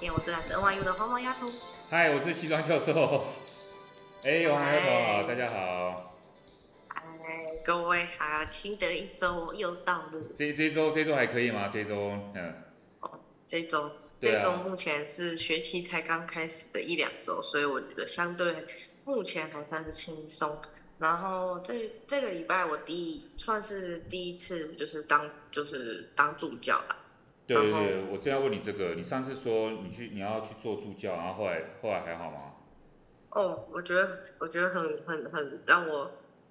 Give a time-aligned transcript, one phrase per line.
[0.00, 1.46] 天，我是来自 NYU 的黄毛丫头。
[1.90, 3.26] 嗨，我是西装教授。
[4.22, 6.16] 哎，黄毛丫头好，大家好。
[6.88, 7.02] 嗨，
[7.62, 10.12] 各位好，新的一周又到了。
[10.34, 11.68] 这这周这周还可以吗？
[11.70, 12.54] 这周嗯。
[13.00, 18.64] 哦，这周这周目前是学期才刚开始的一两周，所以我觉得相对
[19.04, 20.58] 目前还算是轻松。
[20.98, 26.96] 然后这这个礼拜我第一算是第一次就是当就是当助教了。
[27.54, 32.54] 对对对，我正要问你这个，你上次说你去你要去做助教，然后后来后来还好吗？
[33.30, 36.10] 哦，我觉得我觉得很很很让我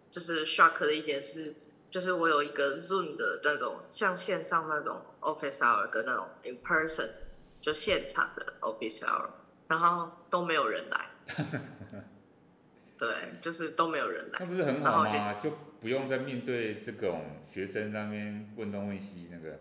[0.09, 1.54] 就是 shock 的一点是，
[1.90, 7.09] 就是我有一个 Zoom 的那种像线上那种 office hour 跟那种 in person
[7.62, 9.27] 就现场的 office hour，
[9.68, 11.09] 然后都没有人来。
[12.98, 13.09] 对，
[13.41, 14.40] 就是都没有人来。
[14.40, 15.34] 那不是很好吗？
[15.35, 19.57] 就，就不用再面对这种学生那边问东问西那个。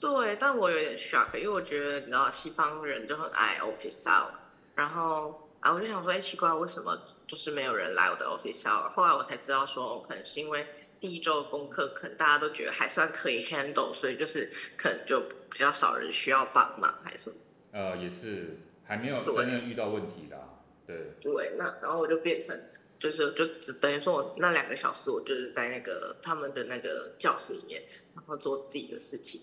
[0.00, 4.30] 对，但我有点 shock，因为我觉得你知道西方人就很爱 office hour，
[4.76, 6.96] 然后啊，我就想说，哎，奇怪，为什么
[7.26, 8.88] 就是没有人来我的 office hour？
[8.90, 10.64] 后来我才知道说，可能是因为
[11.00, 17.36] 第一周的功课可能大家都觉得还算可以 handle，所以就是可能就比较少人需要帮忙，还是什么？
[17.72, 20.38] 呃，也是还没有真正遇到问题的，
[20.86, 21.12] 对。
[21.20, 22.56] 对，那然后我就变成
[23.00, 27.82] 就是就只等于说我那两个小时，我就是在那个他们的那个教室里面，
[28.14, 29.40] 然后做自己的事情。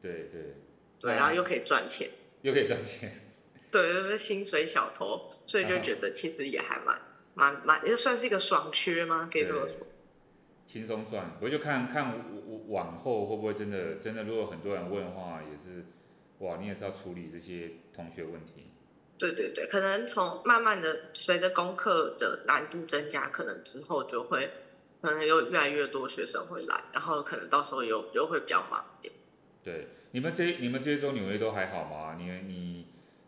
[0.00, 0.54] 对对
[1.00, 2.10] 对，然后又可以赚钱，
[2.42, 3.12] 又可以赚钱，
[3.70, 7.00] 对，就是薪水小偷，所以就觉得其实也还蛮
[7.34, 9.28] 蛮蛮，也算是一个爽缺吗？
[9.32, 9.86] 可以这么说。
[10.66, 12.24] 轻松赚，不过就看看
[12.68, 15.86] 往后会不会真的真的，如果很多人问的话，也是
[16.40, 18.72] 哇，你也是要处理这些同学问题。
[19.18, 24.50] 对对对，可能从慢慢的随着功课的难度增加，可能之后就会
[25.00, 29.14] 可能有越来越多学生会来，然后可能到时候又又会比较忙一点。
[29.66, 32.16] 对，你们这你们这些周纽约都还好吗？
[32.16, 32.86] 你你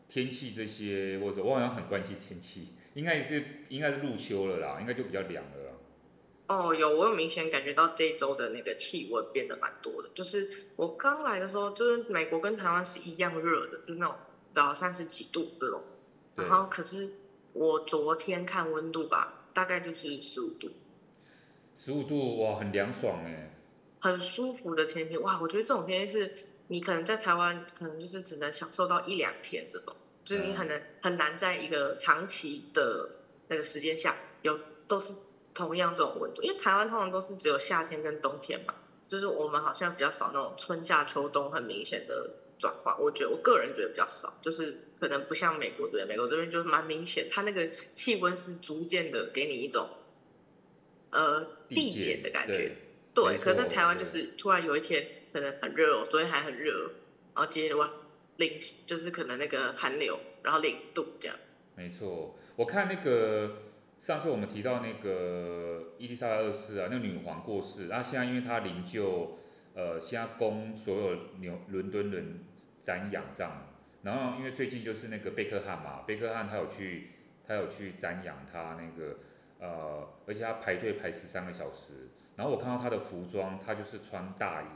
[0.08, 5.72] 天气这些，或者我好像很关心天气，应该也是应该是入秋了啦，应该就比较凉了啦。
[6.46, 10.08] 哦，有，我有明显感觉到这一周的那个气温变得蛮多的。
[10.14, 14.14] 就是我刚来的时候，就是美国跟台湾是一样热的，就是那种
[14.54, 15.82] 到三十几度这种。
[16.36, 17.10] 然后可是
[17.52, 20.70] 我昨天看温度吧，大概就是十五度。
[21.74, 23.57] 十五度哇，很凉爽哎。
[24.00, 26.32] 很舒服的天气哇，我觉得这种天气是
[26.68, 33.08] 你可能在台湾可能就是只能享受到一两天这种，就是你很难很难在一个长期的
[33.48, 35.14] 那个时间下有都是
[35.54, 38.74] 同样这种温度，因为台湾通常都是只有夏天跟冬天嘛，
[39.08, 49.88] 就是我们好像比较少那种春夏秋冬很明显的转换，我觉得我个人觉得比较少，就是可能不像美国这边，美国这边就是蛮明显，它那个气温是逐渐的给你一种
[51.10, 52.76] 呃递减的感觉。
[53.24, 56.92] 对，可是在台湾就是突然有一天可能很热，昨天还很热，
[57.34, 57.90] 然后今天哇
[58.36, 61.36] 零就是可能那个寒流，然后零度这样。
[61.74, 63.62] 没错，我看那个
[64.00, 69.30] 上次我们提到那个伊丽莎白二世啊，那个女皇过世，然后现在因为她灵柩，
[69.74, 72.44] 呃，现在供所有牛伦敦人
[72.84, 77.10] 瞻仰这样，然后因为最近就是那个贝克汉嘛，贝克汉他有去
[77.46, 79.18] 他有去瞻仰他那个
[79.58, 82.08] 呃，而且他排队排十三个小时。
[82.38, 84.66] 然后我看到他的服装，他就是穿大衣，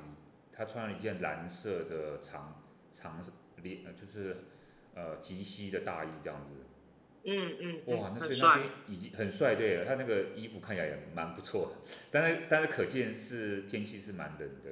[0.53, 2.61] 他穿了一件蓝色的长
[2.93, 3.25] 长
[3.63, 4.39] 连，就是
[4.97, 6.57] 呃及膝的大衣这样子。
[7.25, 7.97] 嗯嗯。
[7.97, 14.71] 哇，那所以那边已经很帅，对了，他那个衣服看起来也蛮不错的，但是但是可见是天气是蛮冷的。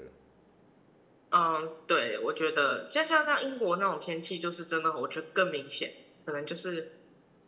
[1.30, 5.92] 嗯，对，我觉得像像像英国那种天气，就是真的，我觉得更明显，
[6.26, 6.90] 可能就是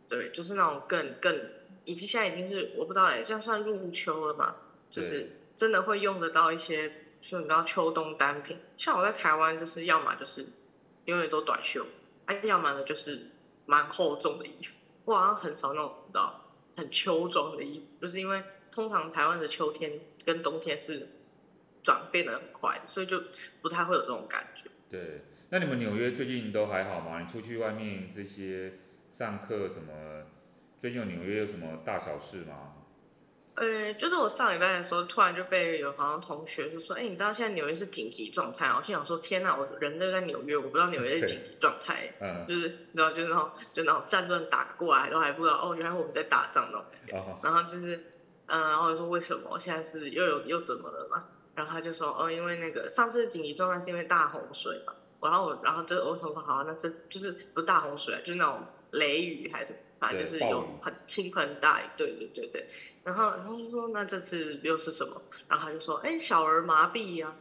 [0.07, 1.37] 对，就是那种更更，
[1.83, 4.55] 以及现在已经是我不知道哎，这样算入秋了吗？
[4.93, 10.45] 就是真的会用得到一些，说你知道秋冬单品，像我在台湾就是要么就是
[11.05, 11.83] 永远都短袖，
[12.27, 13.31] 哎，要么呢就是
[13.65, 16.45] 蛮厚重的衣服，我好像很少那种你知道
[16.77, 21.07] 很秋装的衣服，就是因为通常台湾的秋天跟冬天是
[21.81, 23.19] 转变的很快，所以就
[23.63, 24.69] 不太会有这种感觉。
[24.91, 27.19] 对，那你们纽约最近都还好吗？
[27.19, 28.73] 你出去外面这些
[29.11, 30.23] 上课什么，
[30.79, 32.75] 最近有纽约有什么大小事吗？
[33.55, 38.67] 呃，就是我上礼拜的时候，突然就被有好像同学就说，哎，你知道现在纽约是紧急状态？
[38.69, 47.15] 我心想说，天哪，我人都在纽约，我不知道纽约是紧急状态， 嗯，就是你知道，就那种就那种战乱打过来，都还不知道，哦，原来我们在打仗那种感觉。
[47.15, 47.95] 哦、然后就是，
[48.47, 51.27] 嗯，然后我就说为什么现在是又有又怎么了嘛？
[51.53, 54.93] 然后他就说，哦，因为那个上次紧急状态是因为大洪水嘛。
[55.21, 59.73] 然后我，然后这我说好，那这就是不是大洪水，就是那种雷雨还是？
[59.73, 62.67] 反正就是有很倾盆大雨，对对对对。
[63.03, 65.21] 然后然后就说那这次又是什么？
[65.47, 67.35] 然后他就说哎小儿麻痹呀、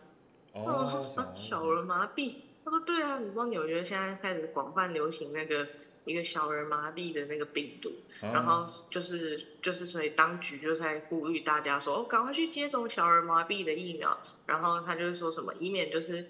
[0.53, 0.55] 啊。
[0.55, 0.63] 哦。
[0.67, 5.67] 那我说啊小儿麻痹，他说对啊，你知道纽约现在开始广泛流行那个
[6.05, 7.91] 一个小儿麻痹的那个病毒，
[8.23, 16.27] 嗯、然后就是就是所以当局就在呼吁大家说，哦，赶快去接种小儿麻痹的疫苗，然后他就是说什么，以免就是。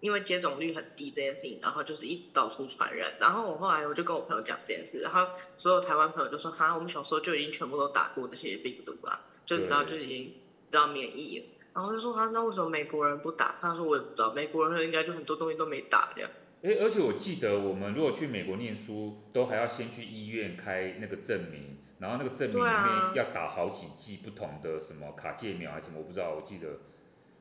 [0.00, 3.12] 因为接种率很低这件事情，然后就是一直到处传染。
[3.20, 5.26] 然后我后来我就跟我朋友讲这件事，然后
[5.56, 10.34] 所有台湾朋友就说：“哈，我们小时候就已经全部都打过这些病毒了，就然后就已经
[10.70, 11.44] 知道免疫了。”
[11.74, 16.30] 然后就说：“哈，那为什么美国人不打？”他说：“我也不知道，美国人应该就很多东西都没打这样。”
[16.62, 26.68] 哎，而且我记得我们如果去美国念书，都还要先去医院开那个证明，然后那个证明里面要打好几剂不同的什么卡介苗还是什么，我不知道，我记得。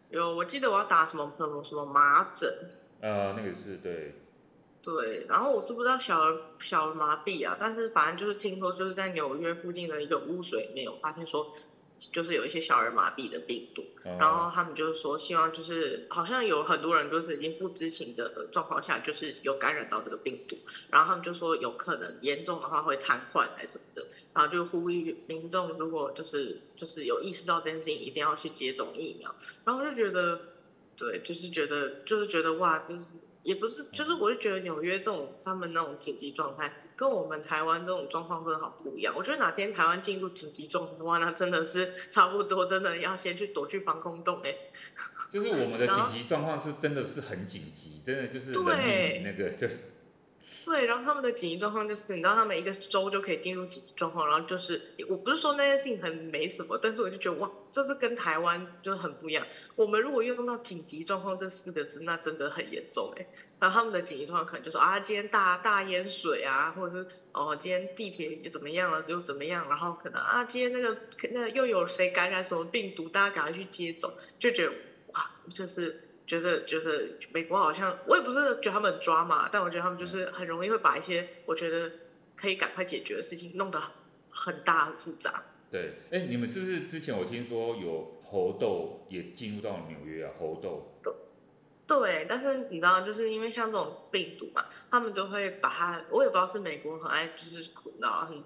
[0.09, 2.51] 有，我记得我要打什么什么什么麻疹，
[3.01, 4.15] 呃，那个是对，
[4.81, 11.53] 对，然后我是不知道小儿小儿麻痹啊，但是反正就是听说就是在纽约附近的一个污水里面有发现说。
[11.99, 13.83] 就是有一些小儿麻痹的病毒，
[14.17, 20.57] 然后他们就是说，希望就是好像有很多人就是已经不知情的状况下，就是有感染到这个病毒，
[20.89, 29.35] 然后他们就说有可能严重的话会瘫痪还是什么的，然后就呼吁民众如果就是就是有意识到这件事情，一定要去接种疫苗，
[29.65, 30.39] 然后就觉得，
[30.95, 36.85] 对，就是觉得就是觉得哇，就是也不是，就是我就觉得纽约这种他们那种紧急状态。
[36.99, 39.13] 跟我们台湾这种状况真的好不一样。
[39.15, 44.53] 我觉得哪天台湾进入紧急状况的话，那真的是差不多，真的要先去躲去防空洞哎。
[45.31, 49.77] 就是我们的紧急状况是真的是很紧急，真的就是人命那个对。
[50.65, 59.47] 对，然后他们的紧急状况就是，你知道他们一个州就可以进入紧急状况，然后就是我不是说那件事情很没什么，但是我就觉得哇，就是跟台湾就很不一样。
[59.75, 63.25] 我们如果用到紧急状况这四个字，那真的很严重哎。
[63.59, 69.67] 然后他们的紧急状况可能就说啊，今天大大淹水啊，或者是哦，今天地铁又怎么样了，又怎么样。
[69.67, 70.97] 然后可能啊，今天那个
[71.31, 74.71] 那个又有谁感染什么病毒，大家赶快去接种，就觉得
[75.13, 81.91] 哇，就是觉得觉得美国好像，我也不是觉得他们很抓嘛，但我觉得他们就是很容易会把一些我觉得
[82.37, 83.81] 可以赶快解决的事情弄得
[84.29, 85.43] 很大很复杂。
[85.69, 90.31] 对，哎，你们是不是之前我听说有猴痘也进入到纽约啊？
[90.39, 90.95] 猴痘。
[91.89, 98.43] 对，但是你知道，就是因为像这种病毒嘛，他们都会把它，我也不知道是美国很爱，就是然后很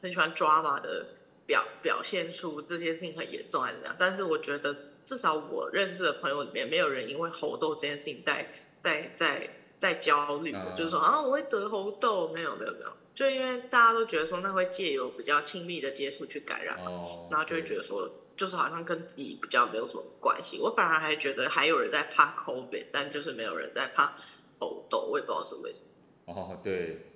[0.00, 1.06] 很喜欢抓嘛的
[1.44, 3.94] 表表现出这件事情很严重还是怎样。
[3.98, 8.50] 但是我觉得至少我认识的朋友里面，没有人因为猴痘这件事情在
[8.80, 18.10] 在在在焦虑，嗯、就是说啊我会得猴痘，没有没有没有，就因为大家都觉得说那会借由比较亲密的接触去感染嘛，哦、然后就会觉得说。
[18.36, 24.12] 就是好像跟自己比较没有什么关系，我反而还觉得还有人在怕 COVID，但就是没有人在怕
[24.58, 26.32] 猴痘，我也不知道是为什么。
[26.34, 27.06] 哦，对，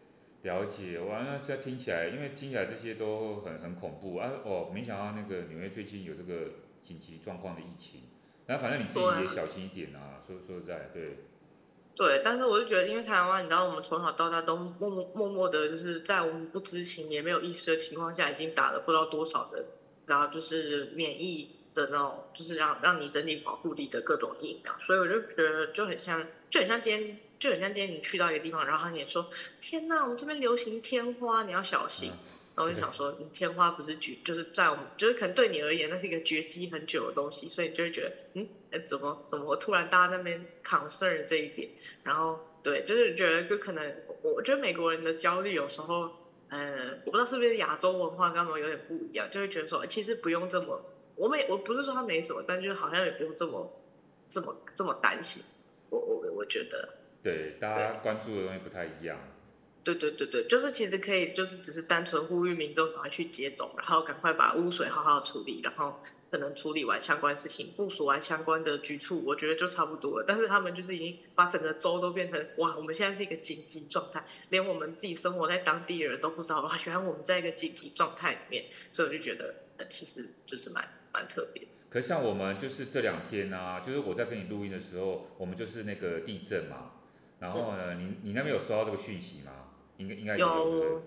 [0.42, 0.98] 了解。
[0.98, 4.30] 我那现在听起来，因为听起来这些都很很恐怖啊！
[4.44, 6.52] 哦，没想到那个纽约最近有这个
[6.82, 8.02] 紧急状况的疫情，
[8.46, 10.22] 那反正你自己也小心一点啊。
[10.26, 11.18] 说说实在，对。
[11.96, 19.62] 对，但是我就觉得，因为台湾，你知道，我们从小到大都默默默默的，就是在我们不知情也没有意识的情况下，已经打了不知道多少的。
[20.10, 29.30] 然后就是免疫的那种，就是让让你整体保护力的各种疫苗，所以我就觉得就很像，就很像今天，就很像今天你去到一个地方，然后他跟你说
[29.60, 32.08] ：“天哪，我们这边流行天花，你要小心。”
[32.56, 41.70] 然后我就想说，你天花不是绝，就是在我们，就是可能对你而言，那是一个绝迹很久的东西，所以你就会觉得，嗯，哎，怎么怎么我突然大家那边 concern 这一点，
[42.02, 46.10] 然后对，就是觉得就可能，我觉得美国人的焦虑有时候。
[46.50, 50.80] 嗯，我不知道是不是亚洲文化跟他们有点不一样，就会觉得说，其实不用这么，
[51.16, 53.72] 我没，我不是说他没什么，但就是好像也不用这么，
[54.28, 55.42] 这么这么担心。
[55.88, 56.88] 我我我觉得，
[57.22, 59.18] 对，大家关注的东西不太一样。
[59.82, 66.00] 对对对对，就是其实可以，就是只是单纯呼吁民众赶快去接种，然后赶快把污水好好处理，然后。
[66.30, 70.24] 可能处理完相关事情，部署完相关的举措，我觉得就差不多了。
[70.26, 78.66] 但是他们就是已经把整个州都变成哇，我们现在是一个紧急状态，连我们自己生活在当地的人都不知道哇，原来我们在一个紧急状态里面。
[78.92, 81.66] 所以我就觉得，呃，其实就是蛮蛮特别。
[81.90, 86.92] 可是像我们就是这两天啊，就是我在跟你录音的时候，我们就是那个地震嘛。
[87.40, 89.50] 然后呢，嗯、你你那边有收到这个讯息吗？
[89.96, 90.46] 应该应该有。
[90.46, 91.02] 有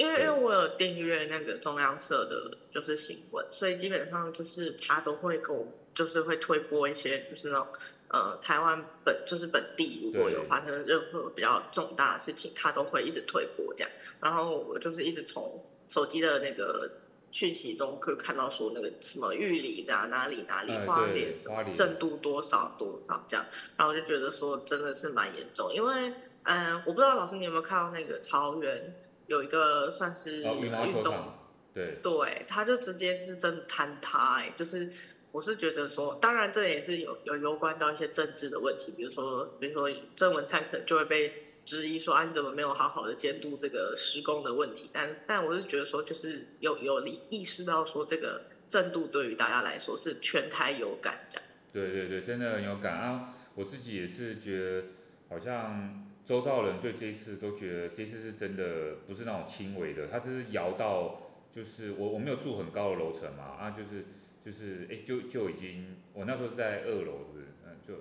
[0.00, 7.66] 因为因为我有订阅那个中央社的，就是新闻，所以基本上就是他都会给我，就是会推播一些，就是那种
[8.08, 13.90] 呃台湾本就是本地如果有发生任何比较重大的事情，他都会一直推播这样。
[14.22, 16.90] 然后我就是一直从手机的那个
[17.30, 23.44] 讯息中可以看到说那个什么玉里啊哪里哪里花莲什么震度多少多少这样，
[23.76, 26.14] 然后我就觉得说真的是蛮严重，因为
[26.44, 28.94] 嗯我不知道老师你有没有看到那个桃园。
[29.30, 30.72] 有一个算是运
[31.04, 31.34] 动，
[31.72, 34.90] 对，对，他就直接是真坍塌，哎，就是
[35.30, 41.32] 我是觉得说，当然这也是有有攸关到一些政治的问题，比如说比如说郑文灿可能就会被
[41.64, 44.90] 质疑说，啊你怎么没有好好的监督这个施工的问题？
[44.92, 51.46] 但但我是觉得说，就是有有意识到说这个震度对于大家来说是全台有感这样。
[51.72, 53.32] 对对对，真的很有感啊！
[53.54, 54.84] 我自己也是觉得，
[55.28, 64.04] 好像周遭人对这一次都觉得这次是真的不是那种轻微的，他只是摇到，就是我我没有住很高的楼层嘛，啊就是。
[64.42, 67.46] 就是哎，就就已经，我那时候是在二楼，是不是？
[67.66, 67.94] 嗯，就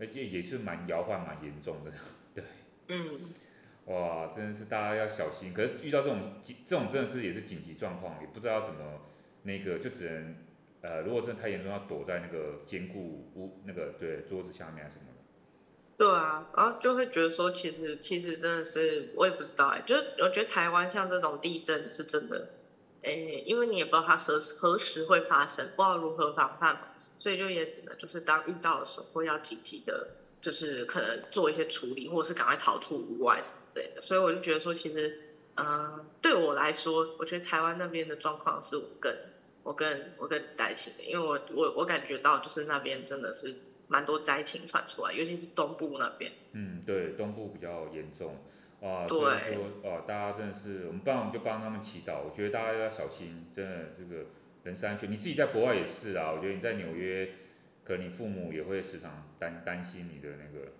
[0.00, 1.92] 而且也是蛮摇晃、蛮严重的，
[2.34, 2.42] 对。
[2.88, 3.20] 嗯。
[3.84, 5.52] 哇，真的是大家要小心。
[5.52, 6.18] 可是遇到这种
[6.64, 9.02] 这种真的是也是紧急状况，也不知道怎么
[9.42, 10.34] 那个，就只能
[10.80, 15.11] 呃，如果真的太严重，要躲在那个坚固屋那个对桌子下面啊什么的。
[16.02, 22.48] 对啊，然后就会觉得说，其实其实真的是我也不知道哎，就是我觉得台湾像这种地震是真的。
[23.02, 26.80] 诶，因为你也不知道它何何时会发生，不知道如何防范嘛，
[27.20, 30.08] 所以就也只能就是当遇到的时候，要警惕的，
[30.40, 34.02] 就是可能做一些处理，或者是赶快逃出屋外什么之类的。
[34.02, 35.20] 所以我就觉得说，其实，
[35.56, 39.14] 嗯、对我来说，我觉得台湾那边的状况是我更
[39.62, 43.54] 我更我更担心的，因为我我我感觉到就是那边真的是
[43.92, 46.32] 蛮多灾情传出来，尤其是东部那边。
[46.52, 48.38] 嗯，对，东部比较严重。
[48.80, 52.22] 啊，所以说，啊，大家真的是，我们帮我们就帮他们祈祷。
[52.24, 54.24] 我觉得大家要小心，真的这个
[54.64, 55.08] 人身安全。
[55.12, 57.32] 你自己在国外也是啊，我觉得你在纽约，
[57.84, 60.72] 可能你父母也会时常担担心你的那个，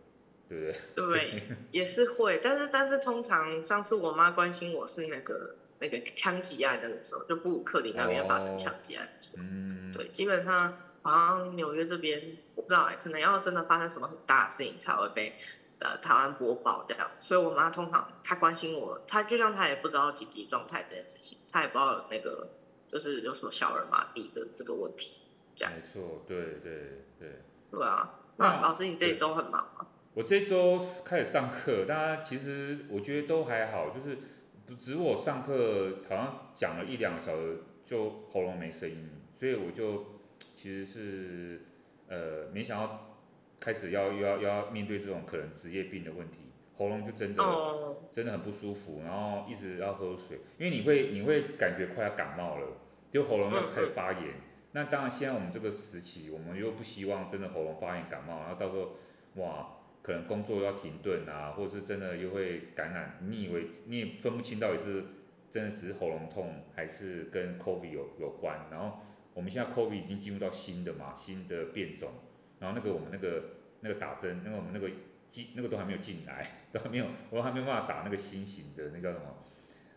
[0.49, 1.31] 对不对？
[1.31, 2.41] 对，也是会。
[2.43, 15.35] 但是但是通常上次我妈关心我是那个那个枪击案的时候，就布鲁克林那边发生枪击案的时候，嗯，对，基本上好像纽约这边我不知道哎，可能要真的发生什么很大的事情才会被。
[15.85, 22.51] 呃，台湾播报这样，所以我妈通常她关心我，她就像她也不知道紧急状态这件事情，她也不知道那个
[22.87, 25.23] 就是有什么小儿麻痹的这个问题，
[25.57, 25.75] 这样。
[25.75, 27.43] 没错，对对对。
[27.73, 29.89] 对啊，那老师你这一周很忙吗？
[30.15, 34.19] 我这一周开始上课，大家其实我觉得都还好，就是
[34.79, 40.12] 只是我上课好像讲了一两个小时就喉咙没声音，所以我就
[40.63, 41.61] 其实是
[42.09, 43.09] 呃没想到。
[43.65, 46.39] 开始要又要又要面对这种可能职业病的问题，
[46.77, 47.97] 喉咙就真的、oh.
[48.11, 52.67] 真的很不舒服，然后一直要喝水，因为你会你会感觉快要感冒了，
[53.13, 54.35] 就喉咙要开始发炎。
[54.73, 58.97] 那当然现在我们这个时期，我们又不希望真的喉咙发炎感冒，然后到时候
[59.37, 65.05] 哇，可能工作要停顿啊，或者是真的又会感染，你以为你也分不清到底是
[65.53, 68.67] 真的只是喉咙痛，还是跟 COVID 有有关。
[68.73, 68.99] 然后
[69.35, 72.11] 我们现在 COVID 已经进入到新的嘛，新的变种。
[72.59, 73.45] 然后那个我们那个
[73.81, 74.91] 那个打针，那个我们那个
[75.29, 79.25] 进那个都还没有进来， 都还没有，我还没有办法打那个新型的那叫什么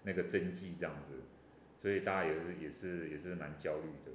[0.03, 1.23] 那个针剂这样子，
[1.79, 4.11] 所以大家也是也是也是蛮焦虑的。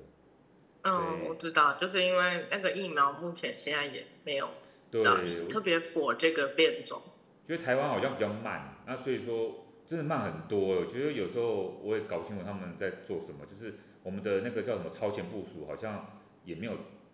[0.82, 4.48] 嗯，我知道，就是因为那个疫苗目前现在也没有，
[4.90, 5.02] 对，
[5.48, 7.02] 特别 for 这个变种。
[7.46, 10.80] 觉得台湾好像比较慢，那所以说真的慢很多。
[10.80, 16.72] 我觉得有时候我也搞不清楚他们在做什么，就是我们的那个叫什么超前部署，好像也没有。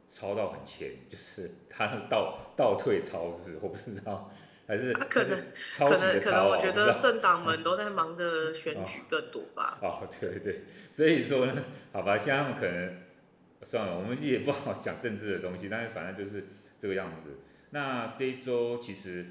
[0.09, 3.59] 超到很前， 就是他倒倒退超，是不是？
[3.61, 4.31] 我不知道，
[4.65, 5.37] 还是可能
[5.75, 9.81] 超可能可能我觉得政党们都在忙着选 举更多吧。
[9.83, 10.61] 哦， 哦，对对，
[10.93, 11.61] 所以说呢，
[11.93, 12.97] 好吧，现在他们可能
[13.65, 16.47] 算了，我们也不好讲政治的东西，但是反正就是
[16.79, 17.41] 这个样子。
[17.71, 19.27] 那这一周其实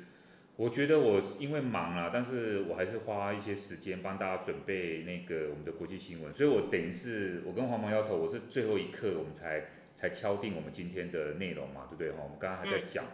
[0.57, 9.65] 我觉得我因为忙了，但是我还是花一些时间帮大家准备那个我们的国际新闻，所以我等于是我跟黄毛丫头，我是最后一刻我们才。
[9.97, 12.11] 才敲定我们今天的内容嘛，对不对？
[12.11, 13.05] 哈，我们刚刚还在讲。
[13.05, 13.09] 嗯、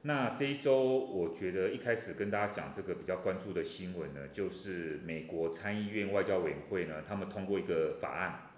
[0.00, 8.48] 那这一周，我觉得一开始跟大家讲这个比较关注的新闻呢，就是美国参议院外交委员会呢，他们通过一个法案。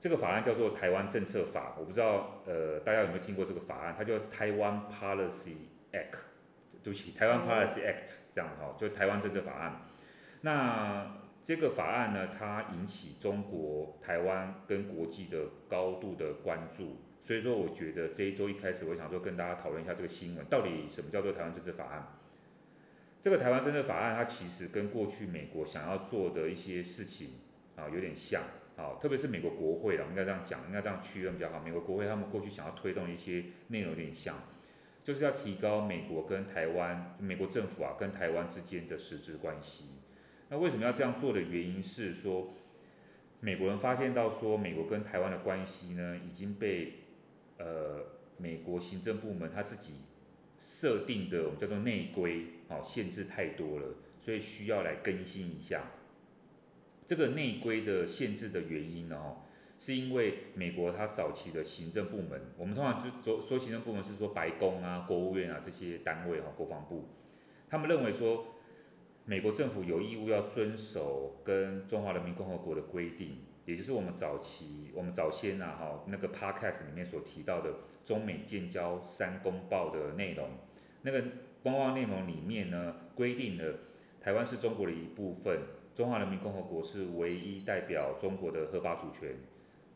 [0.00, 3.94] 这个法案叫做《台湾政策法》，我不知道呃大家有没有听过这个法案？
[3.94, 5.56] 它叫台湾 Policy
[5.92, 6.23] Act，
[6.84, 9.86] 对不起，台湾 Policy Act 这样哈，就台湾政策法案。
[10.42, 22.06] 那这个法案呢，它引起中国、台湾跟国际的高度的关注，所以说我觉得这一周一开始，我想说跟大家讨论一下这个新闻，到底什么叫做台湾政策法案？
[23.20, 27.30] 这个台湾政策法案，它其实跟过去美国想要做的一些事情
[27.76, 28.42] 啊有点像，
[28.76, 31.60] 啊，特别是美国国会啊，应该这样讲，应该这样区分比较好。
[31.60, 34.36] 美国国会他们过去想要推动一些内容有点像，
[35.04, 39.84] 就是要提高美国跟台湾、美国政府啊跟台湾之间的实质关系。
[40.48, 42.54] 那为什么要这样做的原因是说，
[43.40, 46.94] 美国人发现到说，美国跟台湾的关系呢，已经被
[47.58, 48.02] 呃
[48.38, 49.92] 美国行政部门他自己
[50.58, 55.90] 设定的我们叫做内规，好限制太多了，所以需要来更新一下。
[57.06, 59.36] 这个内规的限制的原因呢，
[59.84, 67.10] 是因为美国它早期的行政部门，我们通常就说说行政部门是说白宫啊、国务院啊这些单位哈、国防部，
[67.68, 68.46] 他们认为说
[69.26, 77.74] 美国政府有义务要遵守跟中华人民共和国的规定，也就是我们早期我们早先啊哈那个 podcast 里面所提到的
[78.06, 80.48] 中美建交三公报的内容，
[81.02, 81.22] 那个
[81.62, 83.80] 公报内容里面呢规定了
[84.18, 85.60] 台湾是中国的一部分，
[85.94, 89.36] 中华人民共和国是唯一代表中国的合法主权。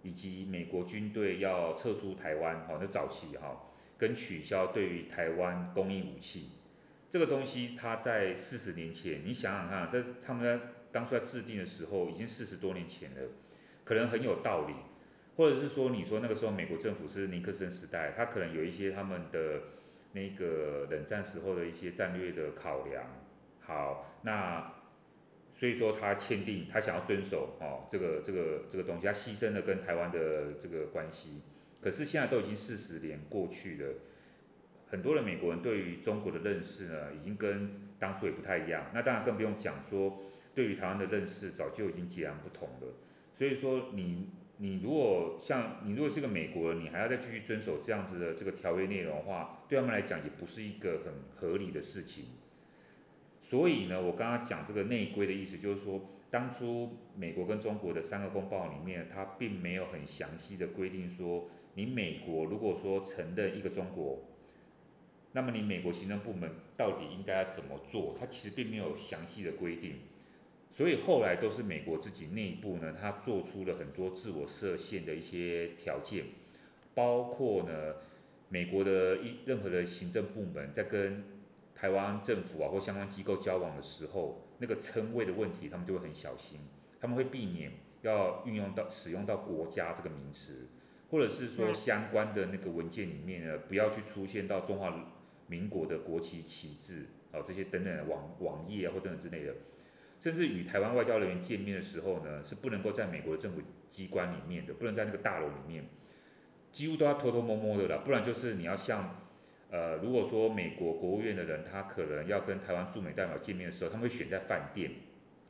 [0.02, 6.50] 以及美国军队要撤出台湾，哈，那早期哈，跟取消对于台湾供应武器，
[7.10, 13.28] 这个东西，它在四十年前，你想想看，在他们在当初在制定的时候，已经四十多年前了，
[13.84, 14.74] 可能很有道理，
[15.36, 19.62] 或者是说，你说那个时候美国政府是尼克森时代，他可能有一些他们的
[20.12, 23.04] 那个冷战时候的一些战略的考量，
[23.60, 24.77] 好，那。
[25.58, 31.42] 所以说他签订，他想要遵守哦，这个这个这个东西，他牺牲了跟台湾的这个关系。
[31.80, 33.94] 可是现在都已经四十年过去了，
[34.88, 38.86] 很多的美国人对于中国的认识呢，已经跟当初也不太一样。
[38.94, 40.22] 那当然更不用讲说，
[40.54, 42.94] 对于台湾的认识早就已经截然不同了。
[43.34, 52.26] 所以说你你如果像你如果是个美国人，你还要再继续遵守这样子的这个条约内容的话，对他们来讲也不是一个很合理的事情。
[53.48, 64.18] 所以呢，我刚刚讲这个内规的意思，就是说，当初美国跟中国的三个公报里面，它并没有很详细的规定说，你美国如果说承认一个中国，
[65.32, 68.14] 那么你美国行政部门到底应该要怎么做？
[68.20, 69.94] 它其实并没有详细的规定。
[70.70, 76.26] 所以后来都是美国自己内部呢，它做出了很多自我设限的一些条件，
[76.94, 77.94] 包括呢，
[78.50, 81.24] 美国的一任何的行政部门在跟
[81.80, 86.58] 台湾政府啊或相关机构交往的时候，那个称谓的问题，他们就会很小心，
[87.00, 90.66] 他们会避免要运用到使用到国家这个名词，
[91.08, 94.92] 或者是说相关的那个文件里面呢，不要去出现到中华
[95.46, 99.54] 民国的国旗旗帜啊这些等等的网网页啊或等等之类的，
[100.18, 105.84] 甚至与台湾外交人员见面的时候呢，是不能够在美国的政府机关里面的，不能在那个大楼里面，
[106.72, 109.27] 几乎都要偷偷摸摸的啦，不然就是你要像。
[109.70, 114.92] 呃，如果说美国国务院的人，他可能要跟台湾驻美代表见面的时候，他们会选在饭店，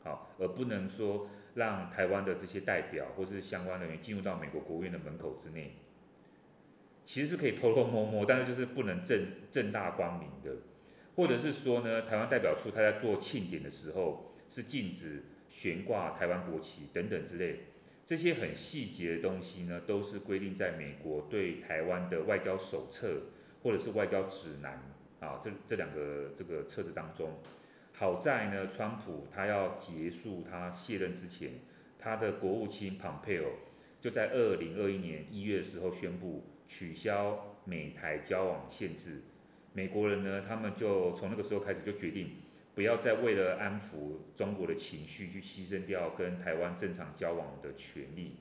[0.03, 5.75] 好，而不能说让台湾的这些代表或是相关人员进入到美国国务院的门口之内。
[7.05, 10.61] 其实是可以偷偷摸摸，但是就是不能正正大光明的，
[11.15, 17.61] 或者是说呢，台湾代表处他在做庆典的时候是禁止悬挂台湾国旗等等之类，
[18.05, 23.23] 这些很细节的东西呢，都是规定在美国对台湾的外交手册。
[23.63, 24.81] 或者是外交指南
[25.21, 27.39] 啊，这这两个这个册子当中，
[27.93, 31.55] 好在呢，川普他要结束他卸任之前，
[31.99, 33.51] 他的国务卿蓬佩奥
[34.01, 39.23] 就在二零二一年一月的时候宣布取消美台交往限制。
[39.73, 42.37] 美国人呢，他们就从那个时候开始就决定，
[42.77, 48.37] 不要再为了安抚中国的情绪去牺牲掉跟台湾正常交往的权利。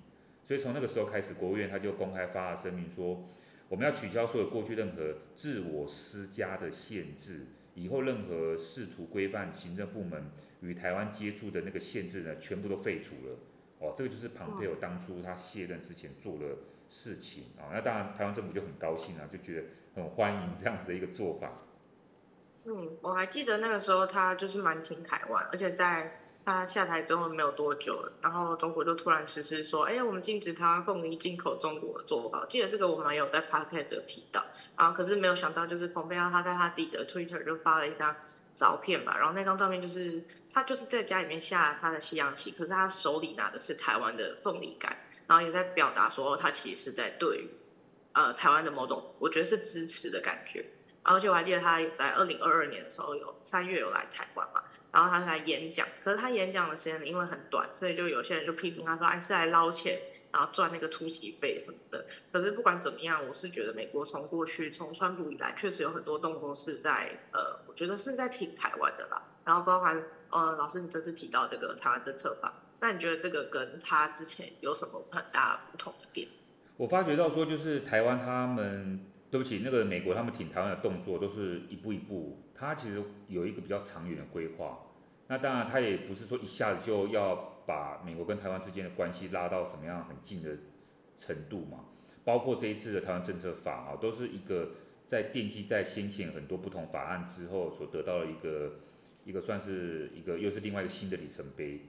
[0.46, 3.28] 所以从那个时候开始，国务院他就公开发了声明说。
[3.70, 13.38] 我们要取消所有过去任何自我施加的限制，以后任何试图规范行政部门与台湾接触的那个限制呢，全部都废除了。
[13.80, 16.56] 哦，这个就是庞培尔当初他卸任之前做的
[16.90, 17.70] 事情啊。
[17.74, 21.52] 那当然，台湾政府就很高兴啊，就觉得很欢迎这样子的一个做法。
[22.66, 26.22] 嗯，我还记得那个时候他就是蛮挺台湾，而且在。
[26.48, 34.42] 他下台之后没有多久，然后中国就突然实施说：“哎呀，我们禁止台湾凤梨进口中国的做法。”记得这个我们有在 podcast 有提到
[34.78, 38.16] 然啊，可是没有想到就是蓬佩奥他在他自己的 Twitter 就发了一张
[38.56, 47.50] 照片吧，然后那张照片就是他就是在家里面下他的西洋棋，可是他手里拿的是台湾的凤梨干，然后也在表达说他其实是在对
[48.14, 50.66] 呃台湾的某种我觉得是支持的感觉，
[51.04, 54.64] 而且我还记得他有在二零二二年的时候有三月有来台湾嘛。
[54.92, 60.00] 然后他来演讲，可是他演讲的时间因为很短，所以就有些人就批评他说：“哎，是来捞钱，
[60.32, 69.22] 然后赚那个出席费什么的。”可是不管怎么样，我是觉得美国从过去从川普以来，确实有很多动作是在呃，我觉得是在挺台湾的啦。
[69.46, 76.28] 然后包含呃，老师你这次提到这个台湾政策法，那你觉得这个跟他之前有什么很大不同的点？
[76.78, 84.80] 我发觉到说，就是台湾他们，对不起，那个美国他们挺台湾的动作都是一步一步，他其实有一个比较长远的规划。
[85.28, 87.36] 那当然，他也不是说一下子就要
[87.66, 90.58] 把美国跟台湾之间的关系拉到什么样很近的
[91.18, 91.86] 程度嘛。
[92.24, 94.72] 包括这一次的台湾政策法啊，都是一个
[95.06, 98.80] 在奠基在先前很多不同法案之后所得到的一个
[99.26, 101.82] 一个算是一个又是另外一个新的里程碑。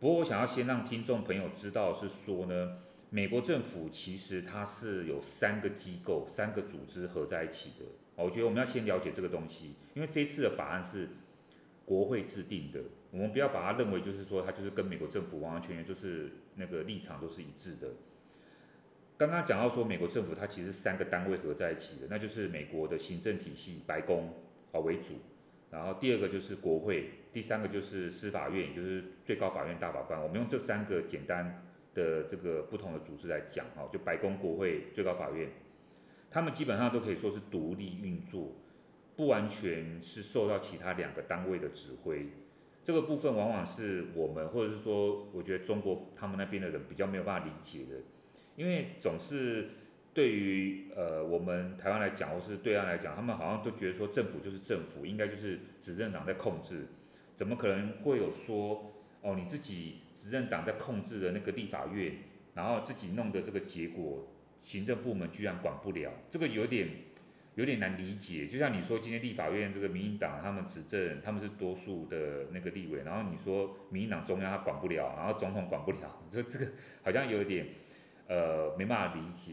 [0.00, 2.78] 不过我想要先让听众朋友知道是说呢，
[3.14, 7.84] 美国政府其实它是有三个机构、三个组织合在一起的。
[8.16, 11.10] 我觉得我们要先了解这个东西，因为这一次的法案是
[11.84, 12.80] 国会制定的，
[13.12, 17.86] 我们不要把它认为就是说它就是跟美国政府完完全全就是那个立场都是一致的。
[19.16, 24.34] 刚刚讲到说美国政府它其实三个单位合在一起的，那就是美国的行政体系白宫
[24.72, 25.20] 啊为主，
[25.70, 30.20] 然后第二个就是国会，第三个就是司法院，也就是最高法院大法官。
[30.20, 35.48] 我们用这三个简单的这个不同的组织来讲哈，就白宫、国会、最高法院，
[36.30, 38.56] 他们基本上都可以说是独立运作，
[39.16, 42.26] 不完全是受到其他两个单位的指挥。
[42.82, 48.02] 这个部分往往是我们或者是说，我觉得中国他们那边的人比较没有办法理解的。
[48.56, 49.68] 因为总是
[50.12, 56.86] 对于呃我们台湾来讲，或是对岸来讲，他们好像都觉得说政府就是政府，应该就是执政党在控制，
[57.34, 58.93] 怎么可能会有说
[59.24, 62.18] 哦你自己执政党在控制的那个立法院，
[62.54, 66.88] 然后自己弄的这个结果，行政部门居然管不了，这个有点
[67.56, 68.46] 有点难理解。
[68.46, 76.70] 就像你说今天立法院这个民进党他们执政，他们是多数的那个立委，然后你说民进党中央他管不了，然后总统管不了，这这个
[77.02, 77.66] 好像有点。
[78.26, 79.52] 呃，没办法理解。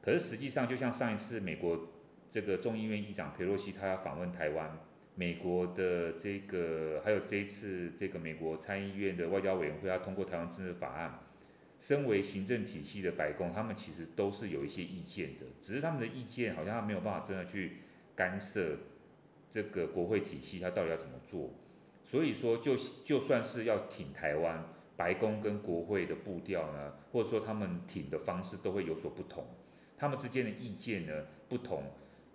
[0.00, 1.88] 可是实际上，就像上一次美国
[2.30, 4.78] 这个众议院议长佩洛西他要访问台湾，
[5.20, 11.18] 美国的这个还有这一次这个美国参议院的外交委员会要通过台湾政策法案，
[11.78, 17.72] 身为行政体系的白宫，他们其实都是有一些意见的，只是他们的意见好像他没有办法真的去
[18.16, 18.78] 干涉
[19.50, 21.50] 这个国会体系，他到底要怎么做。
[22.02, 24.64] 所以说，就就算是要挺台湾。
[24.96, 29.46] 白宫跟国会的步调呢，或者说他们挺的方式都会有所不同，
[29.96, 31.84] 他们之间的意见呢不同，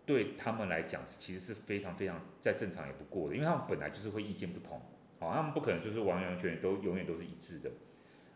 [0.05, 4.79] 对他们来讲其实是非常非常再正常也不过的，因为他们本来就是会意见不同，
[5.19, 7.71] 好，他们不可能就是完完全全都永远都是一致的，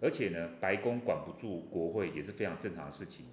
[0.02, 3.28] 而且呢，白宫管不住国会也是非常正常的事情，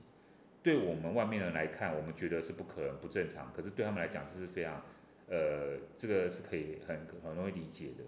[0.62, 4.82] 对我们外面人来看，我们觉得是不可能不正常，可是对他们来讲这是非常，
[5.28, 8.04] 呃，这个是可以很很容易理解的。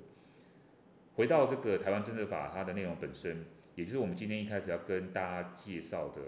[1.14, 6.20] 回到这个台湾政治法，它的内容本身，也就是我们今天一开始要跟大家介绍的，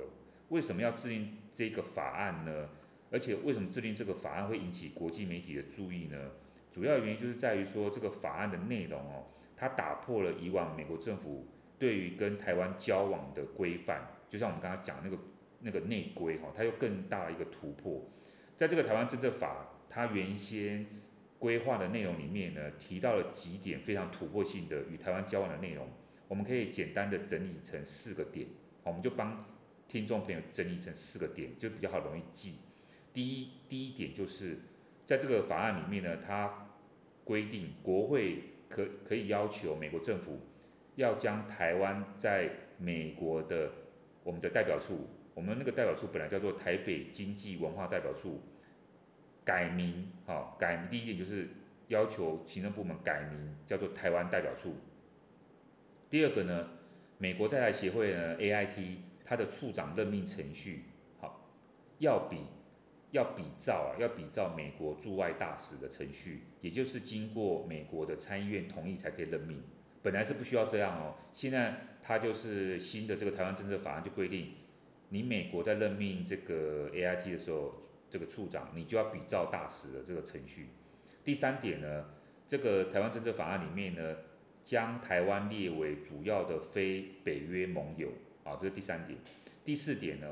[0.48, 2.68] 为什么要制定这个法案呢？
[3.10, 6.30] 而且为什么制定这个法案会引起国际媒体的注意呢？
[6.72, 15.18] 主要原因就是在于说，这个法案的内容哦，它打破了以往美国政府对于跟台湾交往的规范，就像我们刚刚讲那个
[15.60, 18.08] 那个内规哈，它有更大的一个突破。
[18.56, 20.86] 在这个台湾政策法，它原先
[21.40, 25.88] 规划的内容里面呢，提到了几点非常突破性的与台湾交往的内容，
[26.28, 28.46] 我们可以简单的整理成四个点，
[28.84, 29.44] 我们就帮
[29.88, 32.54] 听众朋友整理成四个点，就比较好容易记。
[33.12, 34.58] 第一，第一点就是
[35.04, 36.68] 在这个法案里面呢，它
[37.24, 40.40] 规定国会可可以要求美国政府
[40.96, 43.70] 要将台湾在美国的
[44.22, 48.40] 我们的代表处，我们那个代表处本来叫做台北经济文化代表处。
[49.42, 50.90] 改名，好，改名。
[50.90, 51.48] 第一点就是
[51.88, 54.76] 要求行政部门改名，叫做台湾代表处。
[56.08, 56.68] 第二个呢，
[57.18, 60.84] 美国在台协会呢，AIT，它的处长任命程序，
[61.18, 61.48] 好，
[61.98, 62.42] 要比
[63.12, 69.62] 要比照啊，要比照美国驻外大使的程序，也就是经过美国的参议院同意才可以任命。
[70.02, 74.52] 本来是不需要这样哦，现在它就是新的这个台湾政策法案就规定，
[75.08, 77.74] 你美国在任命这个 AIT 的时候。
[78.12, 80.66] 这个处长，你就要比照大使的这个程序。
[81.22, 82.06] 第三点呢，
[82.48, 84.16] 这个台湾政策法案里面呢，
[84.64, 88.08] 将台湾列为主要的非北约盟友，
[88.42, 89.16] 啊，这是第三点。
[89.64, 90.26] 第四点呢，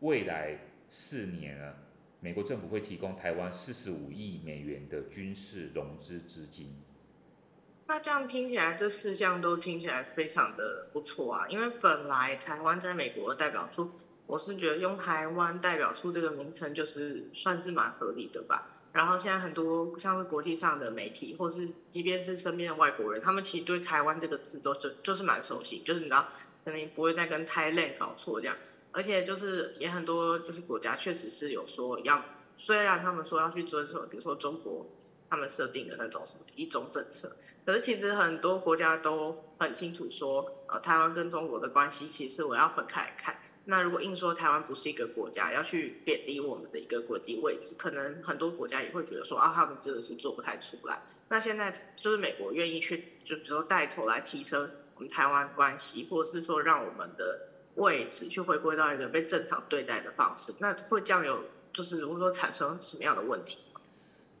[0.00, 0.56] 未来
[0.88, 1.74] 四年呢，
[2.24, 6.72] 美国政府会提供台湾四十五亿美元的军事融资资金。
[7.88, 13.90] 那这样听起来，这四项都听起来非常的不错啊，因为本来台湾在美国的代表处。
[14.24, 18.68] 我是觉得用台湾代表处这个名称就是算是蛮合理的吧。
[18.92, 26.28] 然后现在很多像是国际上的媒体，或是即便是身边的外国人，他们其实对台湾这个字都就就是蛮熟悉，就是你知道
[26.64, 28.56] 可能不会再跟 Thailand 搞错这样。
[28.92, 32.24] 而且就是也很多就是国家确实是有说要，
[32.56, 34.86] 虽然他们说要去遵守，比如说中国
[35.30, 43.38] 他们设定的那种什么一中政策，可是其实很多国家都很清楚说，呃，台湾跟中国的关系其实我要分开来看。
[43.64, 51.00] 那如果硬说台湾不是一个国家，要去贬低我们的一个国际位置，可能很多国家也会觉得说啊，他们真的是做不太出来。
[51.28, 63.62] 那现在就是美国愿意去，就比如说带头来提升我们台湾关系，或者是说让我们的位置去回归到一个被正常对待的方式，那会这样有就是如果说产生什么样的问题？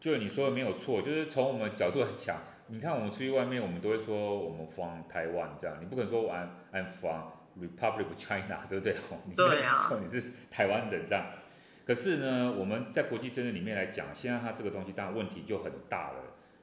[0.00, 7.22] 就是你说的没有错，就是从我们角度来讲，你看我们出去外面，我们都会说我们 from 台湾这样，你不可能说 I'm I'm from
[7.60, 8.96] Republic of China， 对不对？
[9.26, 9.86] 你对啊。
[9.88, 11.26] 说你是台湾人这样，
[11.86, 16.18] 可是呢，我们在国际政治里面来讲，现在它这个东西当然问题就很大了。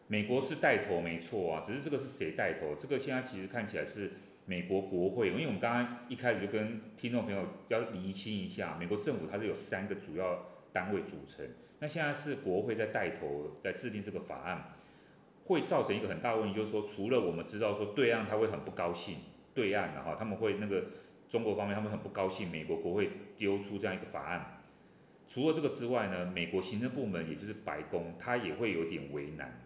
[0.07, 2.75] 美国是带头没错啊，只是这个是谁带头？
[2.75, 4.11] 这个现在其实看起来是
[4.49, 14.73] 美国国会，因为我们刚刚一开始就跟听众朋友要厘清一下，美国政府它是有三个主要单位组成，那现在是国会在带头在制定这个法案，
[15.45, 19.17] 会造成一个很大问题，就是说除了我们知道说对岸他会很不高兴，
[19.53, 20.85] 对岸的哈他们会那个
[21.29, 24.63] 中国方面他们很不高兴，美国国会丢出这样一个法案，
[25.27, 29.61] 除了这个之外呢，美国行政部门也就是白宫，它也会有点为难。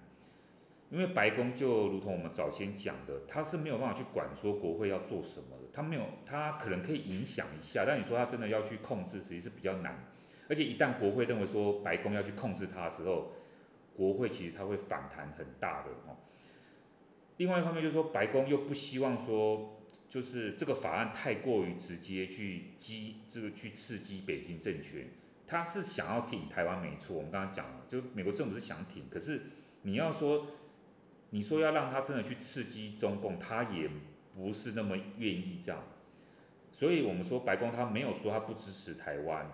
[0.94, 10.06] 因为白宫就如同我们早先讲的，他是没有办法去管说国会要做什么的，他没有，他可能可以影响一下，但你说他真的要去控制，实际是比较难。
[10.48, 13.32] 而且一旦国会认为说白宫要去控制他的时候，
[13.96, 16.16] 国会其实他会反弹很大的哦。
[17.38, 25.08] 另外一方面就是说，白宫又不希望说，就是这个法案太过于直接去激这个去刺激北京政权，
[25.48, 29.42] 他是想要挺台湾没错，我们刚刚讲了，就美国政府是想挺，可是
[29.82, 30.46] 你要说。
[31.34, 33.90] 你说要让他真的去刺激中共，他也
[34.36, 35.84] 不是那么愿意这样。
[36.72, 39.50] 所以，我们说白宫他没有说他不支持台湾，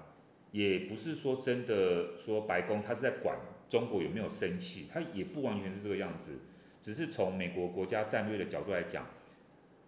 [0.52, 3.40] 也不是说真的说白宫他是在管
[3.70, 6.40] 中国有没有生气，他也不完全是这个样子。
[6.82, 9.08] 只是从美国国家战略的角度来讲，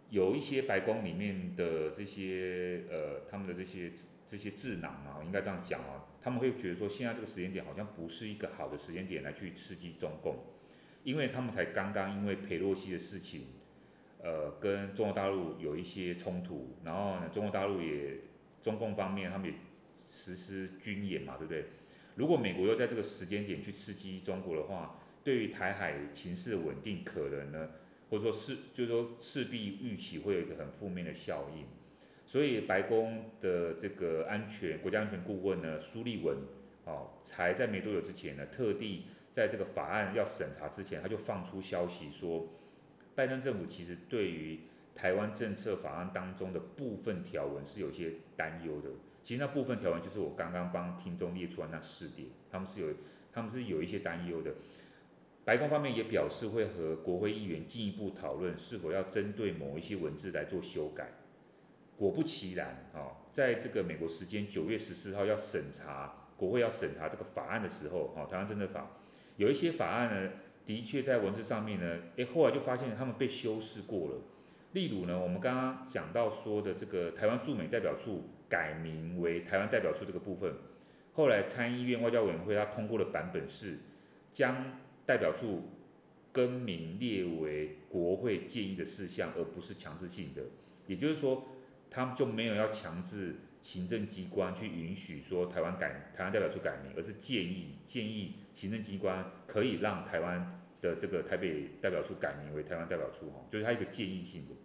[0.10, 3.92] 有一些白宫里面的这些呃他们的这些
[4.26, 10.38] 这些智囊啊，应该这样讲啊，他们会觉得说现在这个时间点好像不是一个好的时间点来去刺激中共。
[11.04, 13.46] 因为他们才刚刚因为裴洛西的事情，
[14.22, 18.20] 呃，跟中国大陆有一些冲突，然后呢，中国大陆也
[18.62, 19.56] 中共方面他们也
[20.12, 21.66] 实施军演嘛，对不对？
[22.16, 27.70] 如果美国又在这个时间点去刺激中国的话，对于台海情势的稳定，可能呢，
[28.10, 31.66] 或者说势，就是说势必预期会有一个很负面的效应。
[32.28, 36.38] 所以白宫的这个安全国家安全顾问呢，苏利文，
[36.86, 39.06] 哦，才在没多久之前呢，特地。
[39.32, 42.48] 在这个法案要审查之前，他就放出消息说，
[43.16, 44.60] 拜登政府其实对于
[44.94, 48.90] 台湾政策法案当中的部分条文是有些担忧的。
[49.24, 52.94] 其实那部分条文就是我刚刚帮听众列出来那四点，他们是有
[53.32, 54.54] 他们是有一些担忧的。
[55.46, 61.14] 白宫方面也表示会和国会议员进一步讨论是否要针对某一些文字来做修改。
[61.98, 68.90] 果不其然，啊，在这个美国时间九月十四号要审查国会要审查这个法案的时候，啊，台湾政策法。
[69.38, 70.32] 有一些法案呢，
[70.66, 74.16] 的确在文字上面呢，诶，后来就发现他们被修饰过了。
[74.74, 80.56] 例如呢，我们刚刚讲到说的这个台湾驻美代表处改名为台湾代表处这个部分，
[81.14, 83.80] 后来参议院外交委员会他通过的版本是
[84.32, 85.64] 将代表处
[86.32, 90.42] 更名列为国会建议的事项，而不是强制性的。
[90.88, 91.44] 也就是说，
[91.90, 98.36] 他们就没有要强制行政机关去允许说台湾改台湾代表处改名，而是建议建议。
[98.54, 104.56] 行政机关可以让台湾的这个台北代表处改名为台湾代表处，哈，就是它一个建议性的。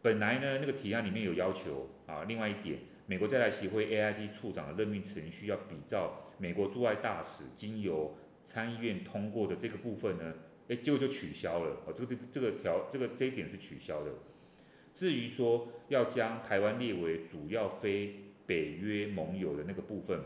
[0.00, 10.34] 本来呢，那个提案里面有要求啊，另外一点，美国在台协会 AIT 处长的任命程序要比照美国驻外大使经由参议院通过的这个部分呢，
[10.68, 14.12] 哎，结果就取消了，哦，这个这个条这个这一点是取消的。
[14.98, 18.14] 至于说要将台湾列为主要非
[18.46, 20.20] 北约盟友的那个部分，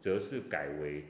[0.00, 1.04] 则是改为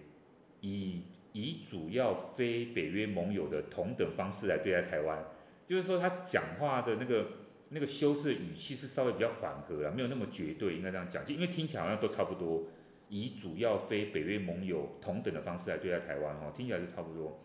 [0.60, 1.00] 以。
[1.34, 5.24] 以主要非北约盟友的同等方式来对待台湾，
[5.66, 7.28] 就是说他讲话的那个
[7.68, 12.64] 那个修饰语气是稍微比较缓和了，没有那么绝对，应该这样讲，就因为听起来好像都差不多。
[13.08, 17.38] 以主要非北约盟友同等的方式来对待台湾，哈，听起来是差不多。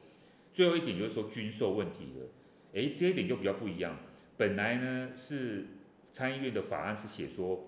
[0.54, 2.28] 最后一点就是说军售问题了，
[2.72, 4.00] 诶，这一点就比较不一样。
[4.38, 5.68] 本来呢是
[6.12, 7.66] 参议院的法案是写说，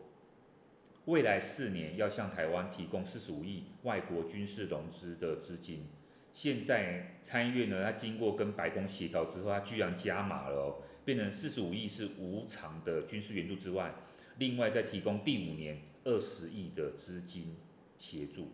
[1.06, 5.88] 未来四年要向台湾提供四十五亿外国军事融资的资金。
[6.34, 13.96] 现在参议院呢，它经过跟白宫协调之后，它居然加码了哦，变成四十五亿是无偿的军事援助之外，
[14.38, 17.56] 另外再提供第五年二十亿的资金
[17.98, 18.50] 协助。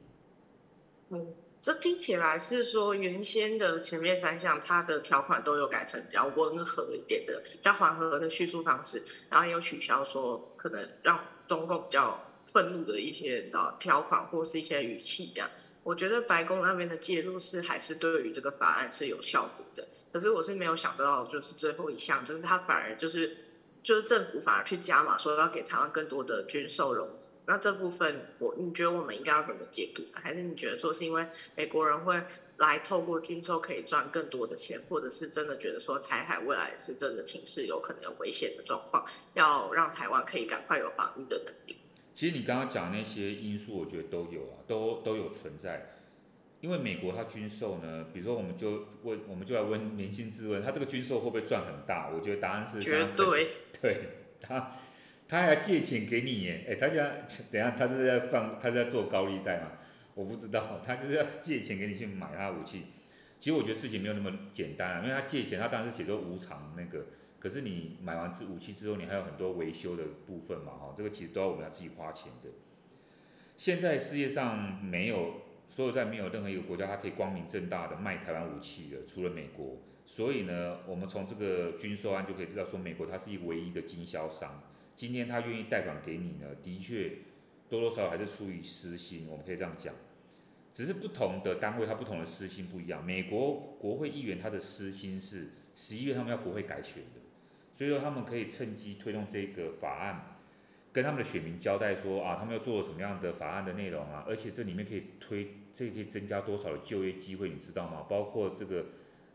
[1.10, 15.48] 嗯，这听起来是说原先的前面三项它的条款都有改成比较温和一点的、比较缓和的叙述方式，然后有取消说可能让中共比较愤怒的一些的条款或是一些语气这样。
[15.84, 23.38] 我觉得白宫那边的介入是还是对于这个法案是有效果的，可是我是没有想到，就是最后一项，就是他反而就是
[23.84, 27.34] 就是政府反而去加码，说要给台湾更多的军售融资。
[27.48, 30.04] 那这部分我你觉得我们应该要怎么解读？
[30.14, 32.22] 还是你觉得说是因为美国人会
[32.58, 41.78] 来透过军售可以赚更多的钱，或者是真的觉得说台海未来是真的情势有可能有危险的状况，要让台湾可以赶快有防御的能力。
[42.14, 46.01] 其实你刚刚讲那些因素，我觉得都有啊，都都有存在。
[46.62, 52.10] 因为美国它军售呢，比如说我们就问，我们就来问扪心自问，它这个军售会不会赚很大？
[52.10, 53.48] 我觉得答案是绝对。
[53.82, 53.98] 对，
[54.40, 54.72] 他
[55.28, 59.72] 他还要借钱给你耶，哎，他现在等下他是在放，他是在做高利贷嘛？
[60.14, 62.84] 我不知道，他就是要借钱给你去买他的武器。
[63.40, 67.08] 其实我觉得事情没有那么简单啊，因为他借钱，他当然是写作无偿那个，
[67.40, 72.52] 可是你买完这武器之后，你还有很多维修的部分嘛，哈，这个其实都要我们要自己花钱的。
[73.58, 75.42] 现在世界上没有。
[75.72, 79.78] 所有在没有任何一个国家，它可以光明正大的卖台湾武器的，除了美国。
[80.06, 84.62] 所以呢，我们从这个军售案就可以知道，说美国它是一唯一的经销商。
[84.98, 87.14] 今天它愿意贷款给你呢，的确
[87.70, 89.96] 多多少少还是出于私心，我们可以这样讲。
[90.74, 93.06] 只是不同的单位，它不同的私心不一样。
[93.06, 97.22] 美国国会议员他的私心是十一月他们要国会改选的，
[97.78, 100.31] 所以说他们可以趁机推动这个法案。
[100.94, 108.06] 跟他们的选民交代说啊，他们要做什么样的法案的内容啊，而且这里面可以推，这可以增加多少的就业机会，你知道吗？
[108.10, 108.86] 包括这个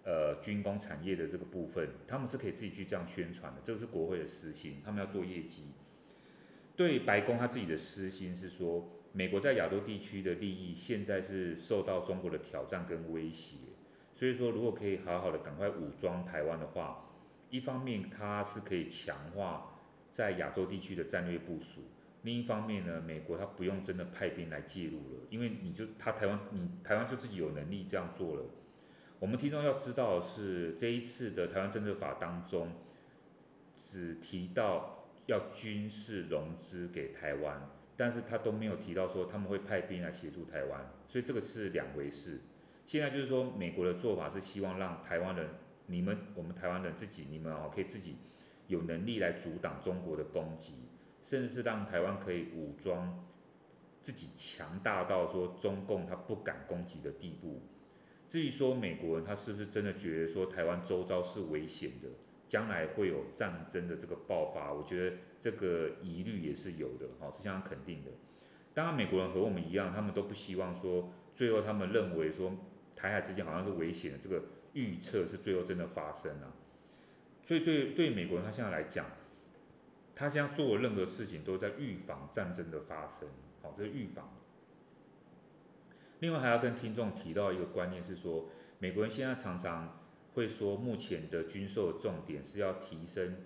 [0.04, 5.64] 呃军工产业的这个部分，他们是可以自己去这样宣传的，这个是国会的私心，他们要做业绩。
[6.76, 13.56] 对白宫他自己的私心是说，美国在亚洲地区的利益现在是受到中国的挑战跟威胁，
[14.14, 17.08] 所以说如果可以好好的赶快武装台湾的话，
[17.48, 19.72] 一方面它是可以强化。
[20.16, 21.82] 在亚洲地区的战略部署。
[22.22, 28.46] 另一方面呢，美国他不用真的派兵来介入了，因为你就他台湾，你台湾就自己有能力这样做了。
[29.18, 32.72] 我们听众要知道的是，这一次的台湾政策法当中，
[33.74, 42.40] 只提到要军事融资给台湾，但是他都没有提到说他们会派兵来协助台湾，所以这个是两回事。
[42.86, 45.50] 现在就是说，美国的做法是希望让台湾人，
[45.88, 48.16] 你们我们台湾人自己，你们哦可以自己。
[48.68, 50.74] 有能力来阻挡中国的攻击，
[51.22, 53.26] 甚至是让台湾可以武装
[54.02, 57.62] 自己强大到说中共他不敢攻击的地步。
[58.28, 62.08] 至于说美国人他是不是真的觉得说台湾周遭是危险的，
[62.48, 68.10] 将来会有战争的这个爆发，我觉得这个疑虑也是有的，好，是相当肯定的。
[68.74, 72.52] 当然，美国人和我们一样，他们都不希望说最后他们认为说
[72.96, 76.52] 台海之间好像是危险的，这个预测是最后真的发生了。
[77.46, 79.06] 所以对对美国人他现在来讲，
[80.12, 83.28] 他现在做的任何事情都在预防战争的发生，
[83.62, 84.34] 好，这是预防。
[86.18, 88.46] 另外还要跟听众提到一个观念是说，
[88.80, 90.00] 美国人现在常常
[90.34, 93.36] 会说，目前的军售重点是要提升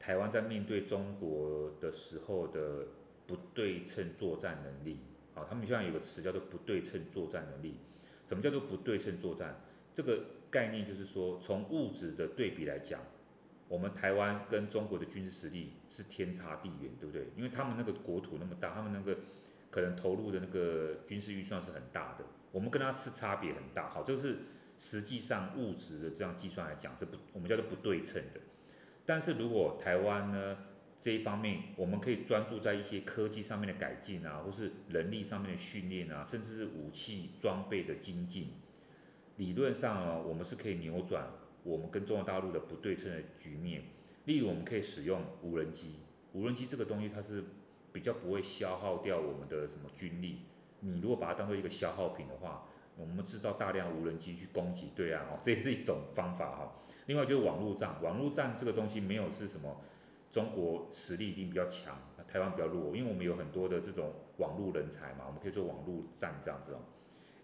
[0.00, 2.86] 台湾在面对中国的时候的
[3.26, 5.00] 不对称作战能力，
[5.34, 7.78] 好，他们现在有个词叫做不对称作战能力。
[8.24, 9.60] 什么叫做不对称作战？
[9.92, 13.02] 这个概念就是说，从物质的对比来讲。
[13.68, 17.28] 我们台湾跟中国的军事实力是天差地远，对不对？
[17.36, 19.18] 因为他们那个国土那么大，他们那个
[19.70, 23.88] 可能投入的那个军事预算是很大的，我们跟他是差别很大。
[23.88, 24.38] 好，这是
[24.76, 28.40] 实际上物质的这样计算来讲是不，我们叫做不对称的。
[29.06, 30.58] 但是如果台湾呢，
[31.00, 38.52] 这一方面，我们可以专注在一些科技上面的改进啊，或是人力上面的训练啊，甚至是武器装备的精进，
[39.38, 41.26] 理论上啊，我们是可以扭转。
[41.64, 43.82] 我们跟中国大陆的不对称的局面，
[44.26, 45.94] 例如我们可以使用无人机，
[46.32, 47.42] 无人机这个东西它是
[47.92, 50.42] 比较不会消耗掉我们的什么军力。
[50.80, 56.76] 你如果把它当做一个消耗品的话，我们制造大量无人机去攻击对岸哦，这也是一种方法哈。
[57.06, 59.80] 另外就是网络战，网络战这个东西没有是什么，
[60.30, 61.98] 中国实力一定比较强，
[62.28, 66.80] 台湾比较弱，因为我们有很多的这种网络人才嘛，我们可以做网络战这样子哦。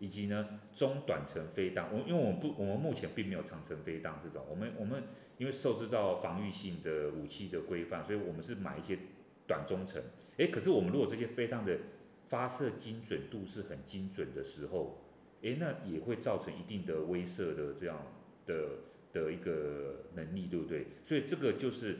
[0.00, 5.04] 以及呢，中短程飞弹，我因为我们不，我们目前并没有长程飞弹这种，我们我们
[5.36, 8.98] 因为受制造防御性的武器的规范，所以我们是买一些
[9.46, 10.02] 短中程。
[10.38, 11.78] 诶，可是我们如果这些飞弹的
[12.24, 15.04] 发射精准度是很精准的时候，
[15.42, 18.06] 诶，那也会造成一定的威慑的这样
[18.46, 18.68] 的
[19.12, 20.86] 的一个能力，对不对？
[21.06, 21.98] 所以这个就是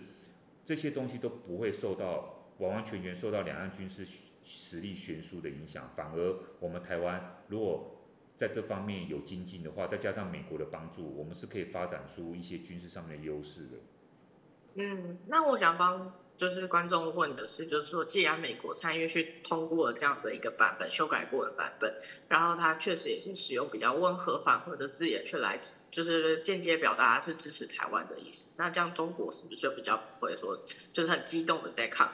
[0.64, 4.06] 这些东西都不会受到完完全全受到两岸军事
[4.42, 7.96] 实力悬殊的影响，反而我们台湾如果
[8.36, 13.70] 在这方面有精进的话，再加上美国的帮助，我们是可以发展出一些军事上面的优势的。
[14.74, 21.92] 嗯，那我想帮就是观众问的是，就是说，既然美国参与去通过了这样的一个版本，修改过的版本，
[22.28, 25.60] 然后它确实也是使用比较温和缓和的字眼，去来
[25.90, 30.58] 就是间接表达是支持台湾的意思，那这样中国是不是就比较不会说，
[30.92, 32.10] 就是很激动的在抗？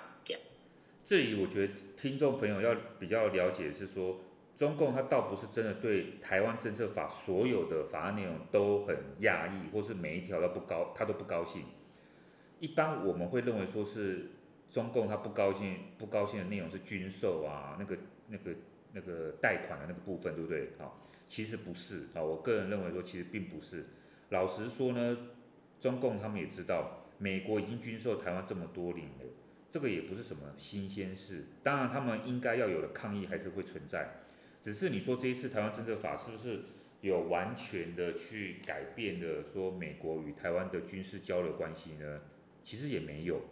[1.06, 1.18] 这？
[1.18, 4.18] 里我觉得听众朋友要比较了解是说，
[4.56, 11.62] 中共他倒不是真的对台湾政策法所有的法案内容都很讶异，或是每一条都不高，他都不高兴。
[12.58, 14.32] 一般我们会认为说是
[14.68, 17.96] 中共他不高兴，不高兴的内容是军售啊，那个
[18.26, 18.50] 那个
[18.92, 20.70] 那个贷款的那个部分，对不对？
[20.80, 20.90] 啊，
[21.24, 23.84] 其实不是啊，我个人认为说其实并不是。
[24.30, 25.16] 老实说呢，
[25.80, 29.24] 中共他们也知道，美国已经军售台湾这么多年了，
[29.70, 31.44] 这个也不是什么新鲜事。
[31.62, 34.22] 当然，他们应该要有的抗议还是会存在，
[34.62, 36.60] 只是你说这一次台湾政策法是不是
[37.00, 42.20] 有完全的去改变的说美国与台湾的军事交流关系呢？
[42.64, 43.42] 其实也没有，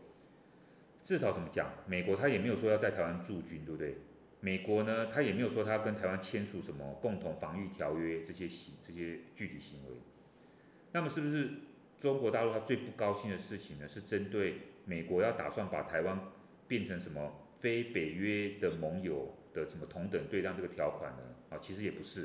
[1.03, 3.99] 至少怎么讲，美国他也没有说要在台湾驻军，对不对？
[4.41, 9.97] 美国呢，他也没有说他跟台湾签署什么共同防御条约这些行这些具体行为。
[10.93, 11.51] 那么是不是
[12.01, 13.89] 中国大陆他最不高兴的事情呢？
[13.89, 16.19] 是针对美国要打算把台湾
[16.69, 21.23] 变成什么非北约的盟友的什么同等对待这个条款呢？
[21.51, 22.23] 啊，其实也不是，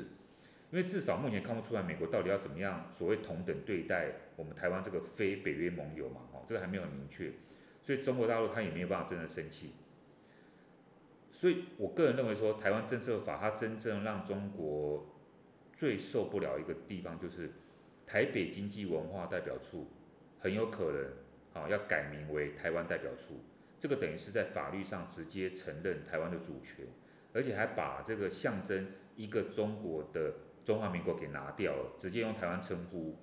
[0.70, 7.32] 因为至少目前看不出来美国到底要怎么样所谓同等对待我们台湾这个非北约盟友嘛，哦，这个还没有很明确，
[7.82, 9.72] 所以中国大陆他也没有办法真的生气。
[11.32, 15.06] 所以我个人认为说，台湾政策法它真正让中国
[15.72, 17.50] 最受不了一个地方就是。
[18.06, 19.86] 台北经济文化代表处
[20.40, 21.12] 很有可能
[21.52, 23.40] 啊要改名为台湾代表处，
[23.78, 26.86] 这个等于是在法律上直接承认台湾的主权，
[27.32, 30.34] 而且还把这个象征一个中国的
[30.64, 33.16] 中华民国给拿掉了，直接用台湾称呼。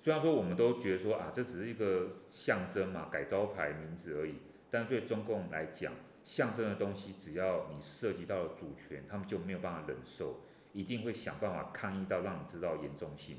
[0.00, 4.34] 虽然说我们都觉得说啊这只是一个象征嘛，改招牌名字而已，
[4.70, 5.92] 但对中共来讲，
[6.22, 10.40] 象征的东西只要你涉及到了主权，他们就没有办法忍受，
[10.72, 13.38] 一定会想办法抗议到让你知道严重性。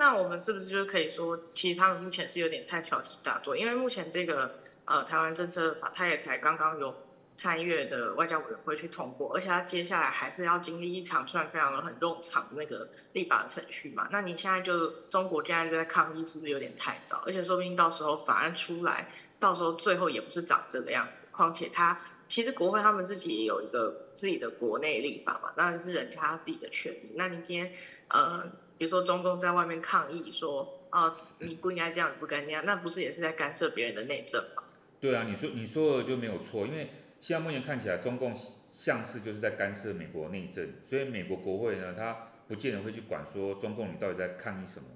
[0.00, 3.54] 那我们是不是就可以说，其实他们目前是有点太小题大做？
[3.54, 6.96] 因为目前这个呃台湾政策法，它也才刚刚有
[7.36, 14.08] 参议的外交委员会去通过，而且它接下来还是要经历一场算非常的很冗长的那个立法的程序嘛。
[14.10, 17.22] 那你现在就中国现在就在抗议，是不是有点太早？
[17.26, 21.28] 而且说不定到时候法案出来，到时候最后也不是长这个样子。
[21.30, 22.00] 况且它
[22.30, 27.12] 其实国会他们自己也有一个自己的国内立法嘛，当然是人家自己的权利。
[27.16, 27.70] 那你今天
[28.08, 28.50] 呃。
[28.80, 34.62] 比如说中共在外面抗议说，啊，你不应该这样，你不该那样，那不是也是在干涉别人的内政吗？
[34.98, 36.88] 对啊，你说你说的就没有错，因为
[37.20, 38.34] 现在目前看起来，中共
[38.70, 44.86] 像是就是在干涉美国内政，所以美国国会呢，他不见得会去管说中共你到底在抗议什么。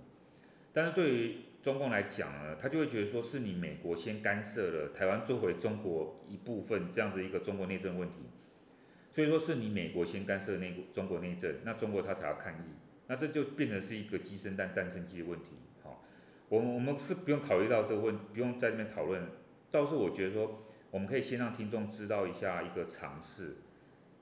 [0.73, 8.17] 但是对于中共来讲呢，他就会觉得说是你美国先干涉了台湾作为中国一部分这样子一个中国内政问题，
[9.11, 12.75] 所以说是你美国先干涉内中国内政，那中国他才要抗议。
[13.07, 15.57] 那这就变成是一个鸡生蛋，蛋生鸡的问题。
[15.83, 16.05] 好，
[16.51, 19.27] 我们我们是不用考虑到这个问，不用在这边讨论。
[19.71, 23.57] 倒是我觉得说，我们可以先让听众知道一下一个常识。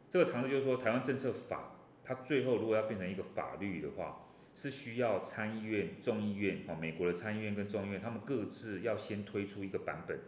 [0.09, 1.75] 这个常识就是说，台湾政策法
[2.05, 4.22] 它最后如果要变成一个法律的话，
[4.55, 10.19] 是需要参议院、众议院，哦，美国的参议院跟众议院，他们各自要先推出一个版本。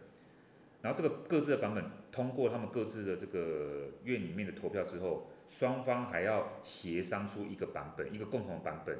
[0.81, 8.99] 然后这个各自的版本通过他们各自的这个院里面的投票之后，双方还要协商出一个版本，一个共同版本。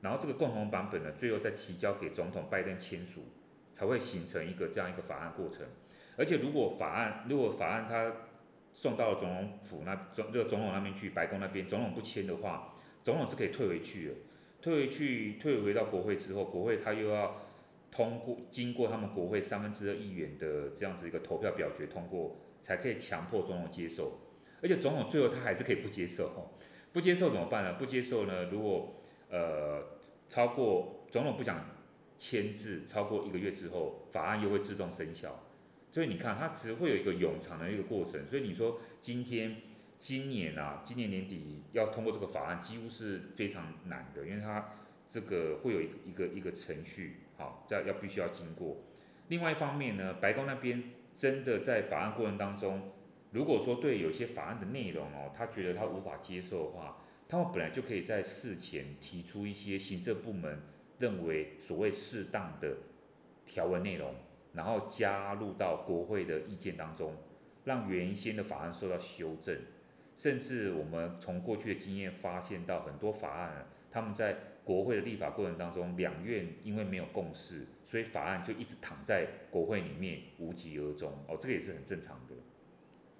[0.00, 3.22] 然后这个共同版本呢，最后再提交给总统拜登签署，
[3.72, 5.66] 才会形成一个这样一个法案过程。
[6.16, 8.12] 而且如果法案如果法案它
[8.72, 14.14] 送到了总统府那总这个总统那边去，白宫那边总统不签的话，总统是可以退回去的。
[14.64, 17.42] 退回去退回到国会之后，国会他又要。
[17.96, 24.18] 通过经过他们国会三分之二议员的这样子一个投票表决通过，才可以强迫总统接受。
[24.60, 26.50] 而且总统最后他还是可以不接受，
[26.92, 27.74] 不接受怎么办呢？
[27.74, 28.46] 不接受呢？
[28.50, 28.96] 如果
[29.30, 29.80] 呃
[30.28, 31.64] 超过总统不想
[32.18, 35.44] 签字，超过一个月之后，法案又会自动生效。
[35.88, 38.26] 所以你看，它只会有一个冗长的一个过程。
[38.26, 39.56] 所以你说今天
[40.06, 44.72] 今年啊，今年年底要通过这个法案，几乎是非常难的，因为它
[45.08, 47.20] 这个会有一个一个一个程序。
[47.38, 48.76] 好，这要必须要经过。
[49.28, 52.92] 另外一方面呢，白宫那边真的在法案过程当中，
[53.30, 60.60] 如果说对有些法案的内容哦，他觉得他无法接受的话，他们本来就可以在事前提出一些行政部门
[60.98, 62.76] 认为所谓适当的
[63.46, 64.14] 条文内容，
[64.52, 67.16] 然后加入到国会的意见当中，
[67.64, 69.58] 让原先的法案受到修正。
[70.16, 81.12] 甚至我们从过去的经验发现到很多法案，他们在国会的立法过程当中，两院因为没有共识，所以法案就一直躺在国会里面无疾而终。
[81.28, 82.34] 哦，这个也是很正常的。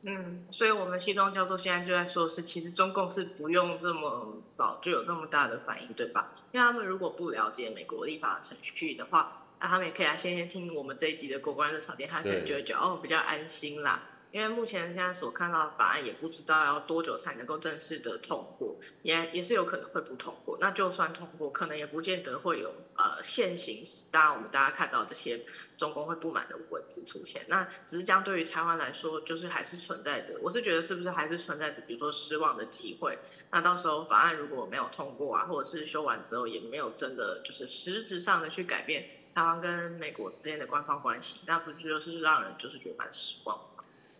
[0.07, 6.32] 嗯，所以我们西装教授现在就在说是，其实中共是不用这么早就有这么大的反应，对吧？
[6.53, 14.03] 因为他们如果不了解美国立法程序的话，那他们也可以来先先听我们这一集的国关日常电台，他可能就会觉得哦比较安心啦。
[14.35, 20.59] 因为目前现在所看到的法案也不知道要多久才能够正式的通过，也也是有可能会不通过。
[20.61, 25.45] 那就算通过，可能也不见得会有呃现行，当然我们大家看到这些
[25.78, 27.45] 中共会不满的文字出现。
[27.47, 30.37] 那只是将对于台湾来说，就是还是存在的。
[30.43, 33.16] 我是觉得是不是还是存在的，比如说失望的机会。
[33.53, 39.07] 那到时候法案如果没有通过啊，或者是修完之后也没有真的就是实质上的去改变。
[39.32, 43.57] 台湾跟美国之间的官方关系，那不就是让人就是觉得蛮失望。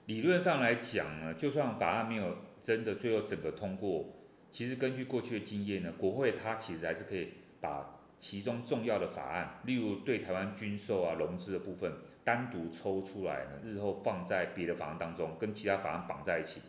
[0.07, 4.05] 理论上来讲呢，就算法案没有真的最后整个通过，
[4.51, 7.29] 其实根据过去的经验呢，国会它其实还是可以
[7.61, 11.93] 把其中重要的法案，例如对台湾军售啊、融资的部分，
[12.23, 16.61] 单独抽出来呢，日后放在别的法案当中，跟其他法案绑在一起。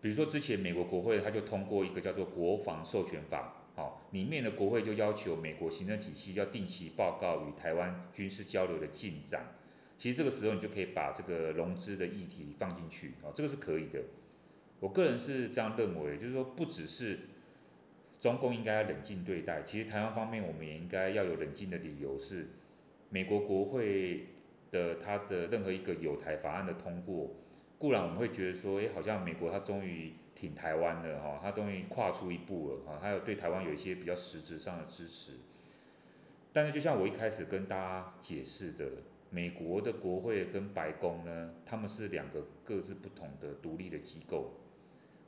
[0.00, 3.54] 比如说之前美国国会它就通过一个叫做国防授权法。
[3.74, 9.55] 好，里面的国会就要求美国行政体系要定期报告与台湾军事交流的进展。
[9.96, 14.00] 其实这个时候你就可以把这个融资的议题放进去，哦，这个是可以的。
[14.80, 17.20] 我个人是这样认为，就是说不只是
[18.20, 22.48] 中共应该要冷静对待，其实台湾方面我们也应该要有冷静的理由，是
[23.10, 24.26] 美国国会
[24.70, 27.34] 的它的任何一个有台法案的通过，
[27.78, 30.12] 固然我们会觉得说，诶，好像美国它终于。
[30.36, 35.32] 挺台湾了哈，它终于跨出一步了哈，还有对台湾有一些比较实质上的支持。
[36.52, 38.86] 但是就像我一开始跟大家解释的，
[39.30, 44.52] 美国的国会跟白宫呢，他们是两个各自不同的独立的机构。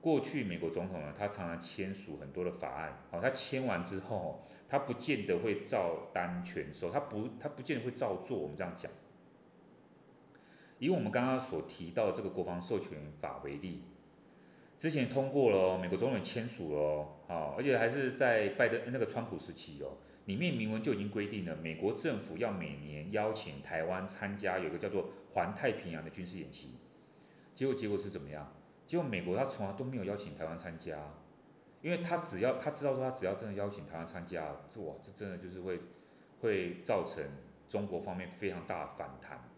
[0.01, 8.39] 过去美国总统呢，他常常签署很多的法案，哦，他签完之后，他不见得会照单全收，他不，他不见得会照做。
[8.39, 8.91] 我们这样讲，
[10.79, 13.83] 以我们刚刚所提到的这个国防授权法为例。
[14.77, 16.81] 之前通过了，美国总统签署了
[17.27, 19.99] 哦，而且还是在拜登那个川普时期哦，
[20.29, 26.75] 里面明文就已经规定了，美国政府要每年邀请台湾参加有一个叫做环太平洋的军事演习。
[27.55, 28.53] 结果结果是怎么样？
[28.87, 30.99] 结果美国他从来都没有邀请台湾参加，
[31.81, 35.81] 因为他只要他知道说他只要真的邀请台湾参加，这哇这真的就是会
[36.43, 37.25] 会造成
[37.71, 39.49] 中国方面非常大的反弹。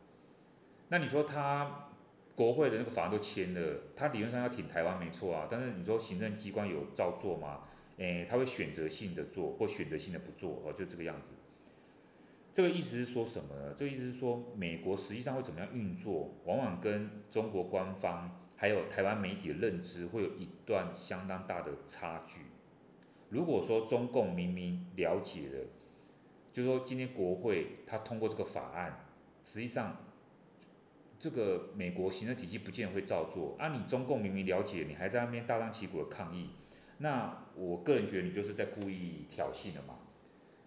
[0.89, 1.89] 那你说他？
[2.37, 7.65] 国会的那个法案都签了，他理论上要挺台湾没错啊，但是你说行政机关有照做吗？
[8.01, 11.29] 诶，他会选择性的做或选择性的不做哦，就这个样子。
[12.53, 13.75] 这个意思是说什么呢？
[13.77, 22.41] 这个意思是说美国实际上会怎么样运作，往往跟中国官方还有台湾媒体的认知会有一段相当大的差距。
[23.29, 25.67] 如果说中共明明了解了，
[26.53, 29.07] 就是说今天国会他通过这个法案，
[29.45, 29.97] 实际上。
[31.23, 33.69] 这个美国行政体系不见得会照做啊！
[33.77, 36.49] 你中共明明了解，你还在那边大张旗鼓的抗议，
[37.03, 39.97] 那我个人觉得你就是在故意挑衅了嘛。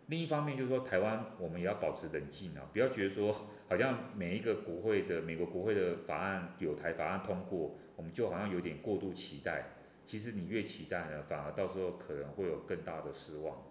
[0.07, 9.75] 另一方面就是说，台湾我们也要保持冷静啊，不要觉得说好像每一个国会的美国国会的法案有台法案通过，我们就好像有点过度期待。
[10.03, 13.63] 其实你越期待呢，反而到时候可能会有更大的失望。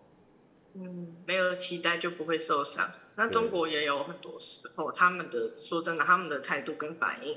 [0.74, 2.90] 嗯，没有期待就不会受伤。
[3.16, 7.36] 那中国也有很多时候，他们的说真的，他们的态度跟反应，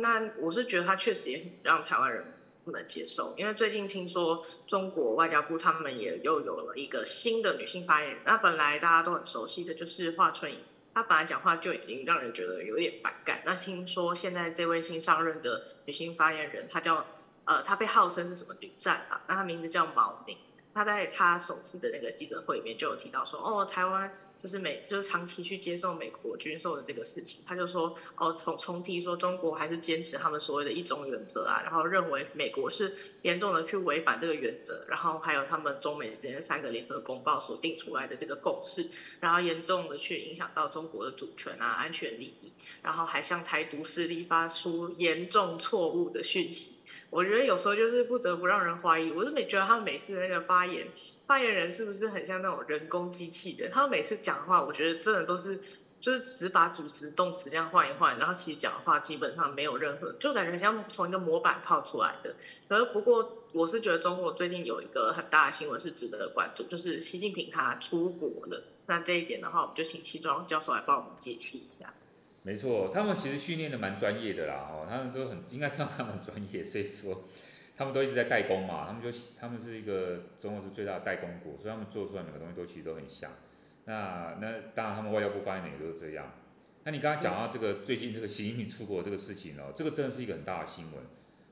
[0.00, 2.24] 那我是觉得他确实也让台湾人
[2.68, 3.34] 不能接受。
[3.38, 10.58] 因为最近听说中国外交部他们也又有了一个新的女性发言人，那本来大家都很熟悉的就是华春莹，
[10.92, 13.40] 她本来讲话就已经让人觉得有点反感。
[13.46, 17.06] 那听说现在这位新上任的女性发言人，她叫
[17.46, 19.22] 呃，她被号称是什么女战啊？
[19.26, 20.36] 那她名字叫毛宁。
[20.74, 24.12] 她在她首次的那个记者会里面就有提到说，哦，台湾。
[24.40, 38.88] 就是美，就是长期去接受美国军售的这个事情，他就说哦，从重提说中国还是坚持他们所谓的一中原则啊，然后认为美国是严重的去违反这个原则，然后还有他们中美之间三个联合公报所定出来的这个共识，
[39.20, 46.77] 然后严重的去影响到中国的主权啊、安全利益，然后还向台独势力发出严重错误的讯息。
[47.10, 50.86] 我觉得有时候就是不得不让人怀疑，我是没觉得他们每次那个发言，
[51.26, 53.70] 发言人是不是很像那种人工机器人？
[53.70, 55.58] 他们每次讲的话，我觉得真的都是
[56.00, 62.34] 就是只把主词动词这样换一换，然后其实讲的话基本上没有任何，就感觉像从一个模板套出来的。
[62.68, 68.62] 可是不过我是觉得中国最近有一个很大的新闻是值得关注，就是习近平他出国了。
[68.86, 71.92] 那这一点的话，我们就请西装教授来帮我们解析一下。
[72.48, 77.24] 没错，他们其实训练的蛮专业的啦，哦，他们都很应该知道他们专业，所以说
[77.76, 83.32] 他们都一直在代工嘛，他们就他们是一个中国是最大的代工国，所以他们做出来每个东西都其实都很像。
[83.84, 86.32] 那那当然他们外交部发言人也都是这样。
[86.84, 91.04] 那你刚刚讲到这个最近这个习近平出国这个事情哦，这个真的是一个很大的新闻。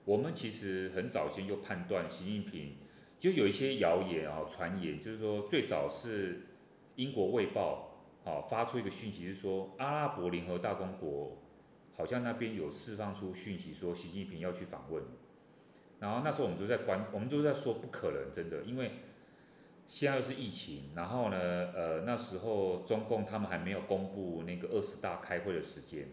[0.06, 2.78] 我们其实很早先就判断习近平
[3.20, 6.46] 就有一些谣言啊传言，就是说最早是
[6.94, 7.85] 英国卫报。
[8.26, 11.38] 好，发出一个讯息是说，阿拉伯联合大公国，
[11.96, 15.04] 好像那边有释放出讯息说习近平要去访问，
[16.00, 18.90] 然后那时候我们都在关，我们都在说不可能，真的，因为
[19.86, 21.38] 现在是疫情，然后呢，
[21.72, 26.08] 呃，那时候中共他们还没有公布那个二十大开会的时间，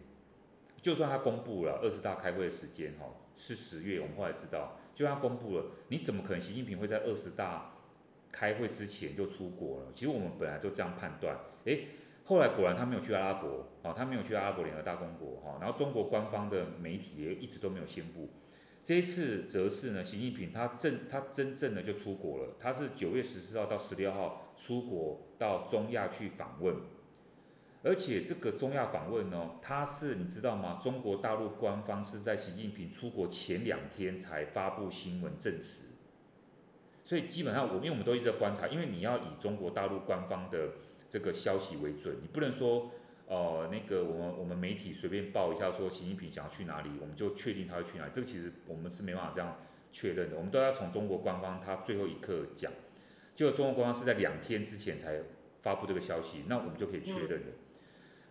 [0.83, 7.73] 就算他公布了二十大开会的时间，哈，是十月，我们后来知道，就算他公布了，你怎么可能习近平会在二十大
[8.31, 9.87] 开会之前就出国了？
[9.95, 11.35] 其实我们本来就这样判断，
[11.65, 11.87] 诶。
[12.25, 18.29] 后来果然他没有去阿拉伯，啊，他没有去阿拉伯联合大公国，哈，然后中国官方的媒体也一直都没有宣布。
[18.81, 26.75] 这一次则是呢，习近平他正他真正的就出国了，他是九月十四号到十六号出国到中亚去访问，
[27.83, 30.79] 而且这个中亚访问呢，他是你知道吗？
[30.81, 35.89] 中国大陆官方是在习近平出国前两天才发布新闻证实，
[37.03, 40.69] 所以基本上我因为我们都一直在观察，因为你要以中国大陆官方的。
[41.13, 42.89] 这个消息为准，你不能说，
[43.27, 48.11] 呃，那个我们我们媒体随便报一下说习近平想要去哪里，我们就确定他会去哪里。
[48.11, 49.59] 这个其实我们是没办法这样
[49.91, 52.73] 确认的，我们都要从中国官方他最后一刻讲，
[53.35, 55.21] 就中国官方是在两天之前才
[55.61, 57.51] 发布这个消息，那我们就可以确认的。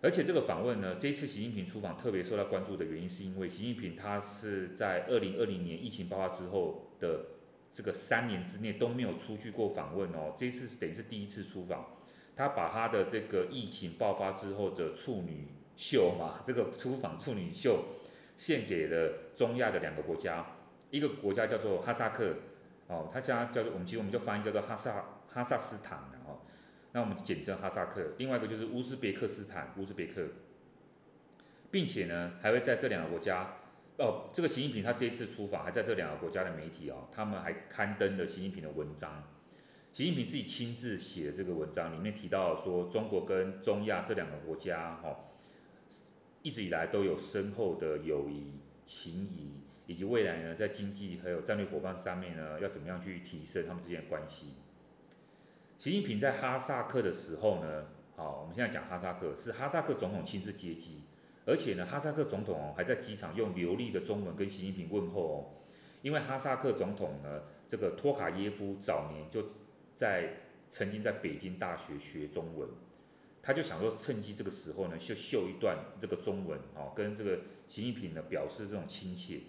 [0.00, 7.26] 而且这个访问呢，这一次习近平出访特别受到关注的原因，是因为习近平他是在二零二零年疫情爆发之后的
[7.70, 11.86] 这个三年之内都没有出去过访问哦，这一次是等于是第一次出访。
[12.34, 17.84] 他把他的这个疫情爆发之后的处女秀嘛， 这个出访处女秀
[18.36, 20.46] 献给了中亚的两个国家，
[20.90, 22.34] 一个国家叫做哈萨克，
[22.88, 26.40] 哦，他家叫做我们其实我们就翻译叫做哈萨哈萨斯坦的哦，
[26.92, 28.12] 那我们简称哈萨克。
[28.18, 30.26] 另外一个就是乌兹别克斯坦，乌兹别克，
[31.70, 33.56] 并且呢还会在这两个国家，
[33.98, 39.22] 哦，这个习近平他这一次出访还在这两个国家的媒体哦，他们还刊登了习近平的文章。
[39.92, 45.14] 习近平自己亲自写的这个文章里面提到说，中国跟中亚这两个国家，哈，
[46.40, 48.54] 一直以来都有深厚的友谊、
[48.86, 49.50] 情谊，
[49.86, 54.54] 以及未来呢，在经济还有战略伙伴上面呢，要怎么样去提升他们之间的关系。
[55.76, 57.84] 习近平在哈萨克的时候呢，
[58.16, 61.02] 好，我们现在讲哈萨克是哈萨克总统亲自接机，
[61.44, 65.36] 而且呢，哈萨克总统哦还在机场用流利的中文跟习近平问候哦，
[66.00, 69.44] 因为哈萨克总统呢，这个托卡耶夫早年就
[69.96, 70.34] 在
[70.70, 72.68] 曾经在北京大学学中文，
[73.42, 79.40] 他就想说趁机这个时候呢，就秀一段这个中文哦，跟这个习近平呢表示这种亲切。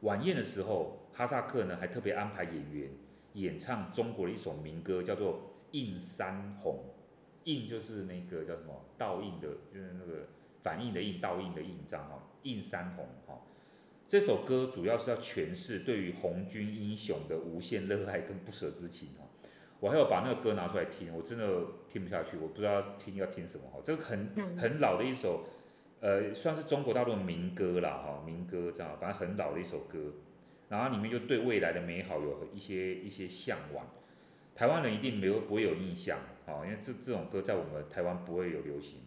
[0.00, 2.90] 晚宴的时候，哈萨克呢还特别安排演员
[3.34, 5.34] 演唱中国的一首民歌，叫做
[5.72, 6.74] 《映山红》。
[7.44, 10.26] 映就是那个叫什么倒映的，就是那个
[10.62, 12.22] 反应的映，倒映的映，这样哈。
[12.42, 13.40] 映山红哈，
[14.06, 19.25] 这首歌主要是要诠释对于红军英雄的无限热爱跟不舍之情哈。
[19.80, 21.46] 我还有把那个歌拿出来听，我真的
[21.88, 23.78] 听不下去，我不知道听要听什么哈。
[23.84, 25.44] 这个很很老的一首，
[26.00, 29.98] 呃，算是中国大陆的民歌啦哈，民歌这样，反正很老的一首歌。
[30.68, 33.86] 然后里面就对未来的美好有一些一些向往。
[34.54, 39.00] 台湾人一定没有不会有印象啊，因为这这种歌在我们台湾不会有流行。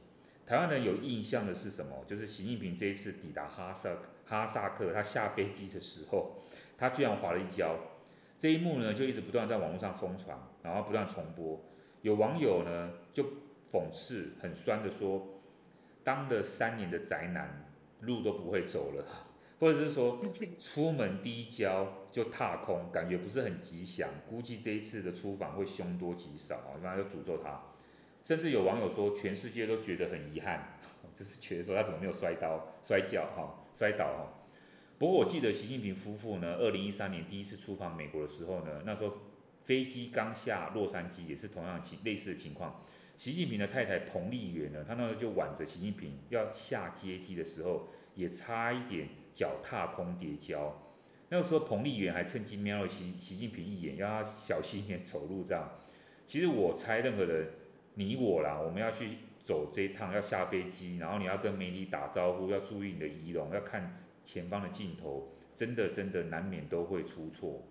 [0.45, 2.03] 台湾人有印象的是什么？
[2.07, 3.89] 就是习近平这一次抵达哈萨
[4.26, 6.36] 哈萨克，他下飞机的时候，
[6.78, 7.76] 他居然滑了一跤。
[8.38, 11.60] 这一幕呢，就一直不断在网络上疯传，然后不断重播。
[12.01, 13.24] 有网友呢就
[13.72, 15.41] 讽刺，很酸的说
[16.03, 17.70] ：“当了三年的宅男，
[18.01, 19.05] 路都不会走了。
[19.60, 20.22] ”或者是说，
[20.57, 24.10] 出门第一跤就踏空，感觉不是很吉祥。
[24.30, 27.62] 估计这一次的出访会凶多吉少啊， 然后就诅咒他。
[28.24, 30.78] 甚至有网友说，全世界都觉得很遗憾，
[31.14, 34.34] 就是觉得说他怎么没有摔倒、摔跤哈、摔倒哈。
[34.97, 39.14] 不过我记得习近平夫妇呢，二零一三年第一次出访美国的时候呢，那时候
[39.70, 42.84] 飞机刚下洛杉矶，也是同样情类似的情况。
[43.15, 50.82] 习近平的太太彭丽媛呢，她那时候就挽着习近平要下阶梯的时候，也差一点脚踏空跌跤。
[51.30, 55.70] 那个时候彭丽媛还趁机瞄了习习近平一眼，要他小心一点走路这样。
[56.26, 57.49] 其实我猜任何人，
[57.93, 64.03] 你我啦，我们要去走这一趟，要下飞机，然后你要跟媒体打招呼，要注意你的仪容，要看。
[64.24, 67.67] 前方的镜头，真的真的难免都会出错。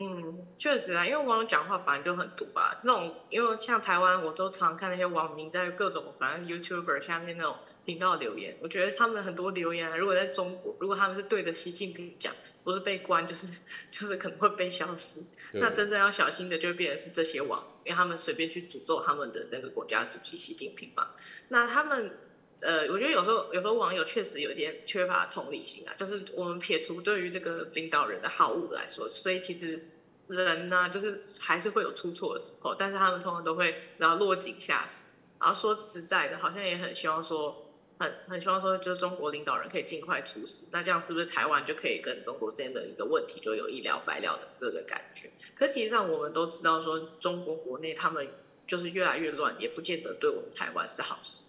[0.00, 2.78] 嗯，确实啊，因为网友讲话反正就很毒吧。
[2.84, 12.32] 那种因为像台湾，我都常看那些网民在各种反正 YouTuber 下面那种频道留言，我觉得他们很多留言，如果在中国，如果他们是对着习近平讲，
[12.62, 15.20] 不是被关，就是就是可能会被消失。
[15.54, 21.08] 那真正要小心的，就会变成是这些网，因为他们随便去诅咒他们的那个国家主席习近平嘛。
[21.48, 22.18] 那他们。
[22.60, 29.88] 呃，我觉得有时候有时候网友确实有点缺乏同理心啊，就是我们撇除对于这个领导人的好恶来说，所以其实
[30.28, 35.06] 人呢、就是还是会有出错的时候，但是他们通常都会然后落井下石，
[35.40, 45.30] 然后说实在的，好像也很希望说，很很希望说，就是中国领导人可以尽快出事，那这样是不是台湾就可以跟中国之间的一个问题就有一了百了的这个感觉？
[45.54, 48.28] 可实际上我们都知道说，中国国内他们
[48.66, 51.44] 就是越来越乱，也不见得对我们台湾是好事。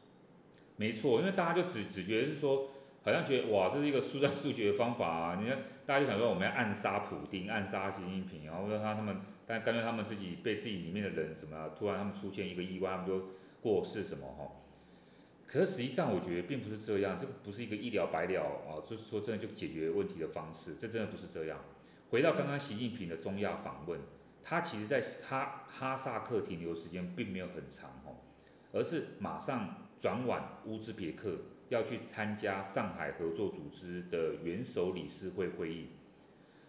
[0.80, 2.70] 没错，因为大家就只只觉得是说，
[3.04, 5.38] 好像觉得哇，这是一个速战速决的方法啊！
[5.38, 13.28] 你看，大家就想说我们要暗杀普丁，暗杀习近平，然后让他他们，但干脆他们自己被自己里面的人什么，突然他们出现一个意外，他们就
[13.62, 14.52] 过世什么哈。
[15.46, 21.60] 可是实际上，我觉得并不是这样，这个不是一个一了百了啊，就是说真的就解决问题的方式，这真的不是这样。
[22.10, 24.00] 回到刚刚习近平的中亚访问，
[24.44, 28.24] 他其实在哈哈萨克停留时间并没有很长哦，
[28.72, 31.38] 而是马上转往乌兹别克，
[31.68, 35.88] 要去参加上海合作组织的元首理事会会议。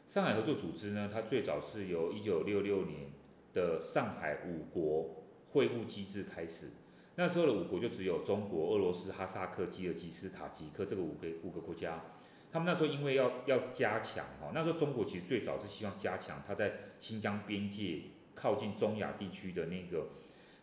[0.07, 3.13] 上海合作组织呢，它最早是由一九六六年
[3.53, 6.71] 的上海五国会晤机制开始。
[7.15, 12.03] 那时候的五国就只有中国、俄罗斯、哈萨克、吉尔吉斯、塔吉克这个五个五个国家。
[12.51, 18.03] 他们那时候因为要要加强哈，那时候中国其实最早是希望加强它在新疆边界
[18.35, 20.09] 靠近中亚地区的那个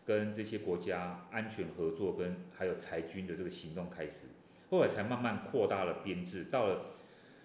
[0.08, 4.24] 跟这些国家安全合作跟还有裁军的这个行动开始，
[4.70, 6.46] 后来才慢慢扩大了编制。
[6.50, 6.94] 到了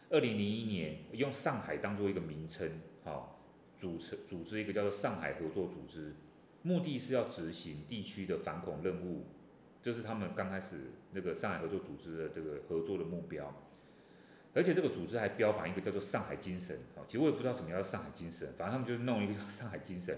[0.09, 2.72] 二零零一年，用上海当做一个名称，
[3.03, 3.36] 哈，
[3.78, 6.14] 组成组织一个叫做上海合作组织。
[6.61, 9.26] 目的是要执行地区的反恐任务，
[9.82, 13.53] 这是他们刚开始那个上海合作组织的这个合作的目标。
[14.53, 20.18] 而且这个组织还标榜一个叫做“上海精神”啊，其实我也不知道什么叫“上海精神”，反正他们就是弄一个叫“上海精神”，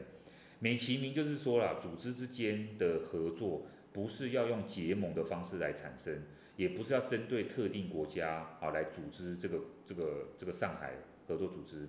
[0.60, 6.24] 美其名就是说啦，组织之间的合作不是要用结盟的方式来产生，
[6.56, 10.94] 也不是要针对特定国家啊来组织这个这个这个上海
[11.28, 11.88] 合作组织，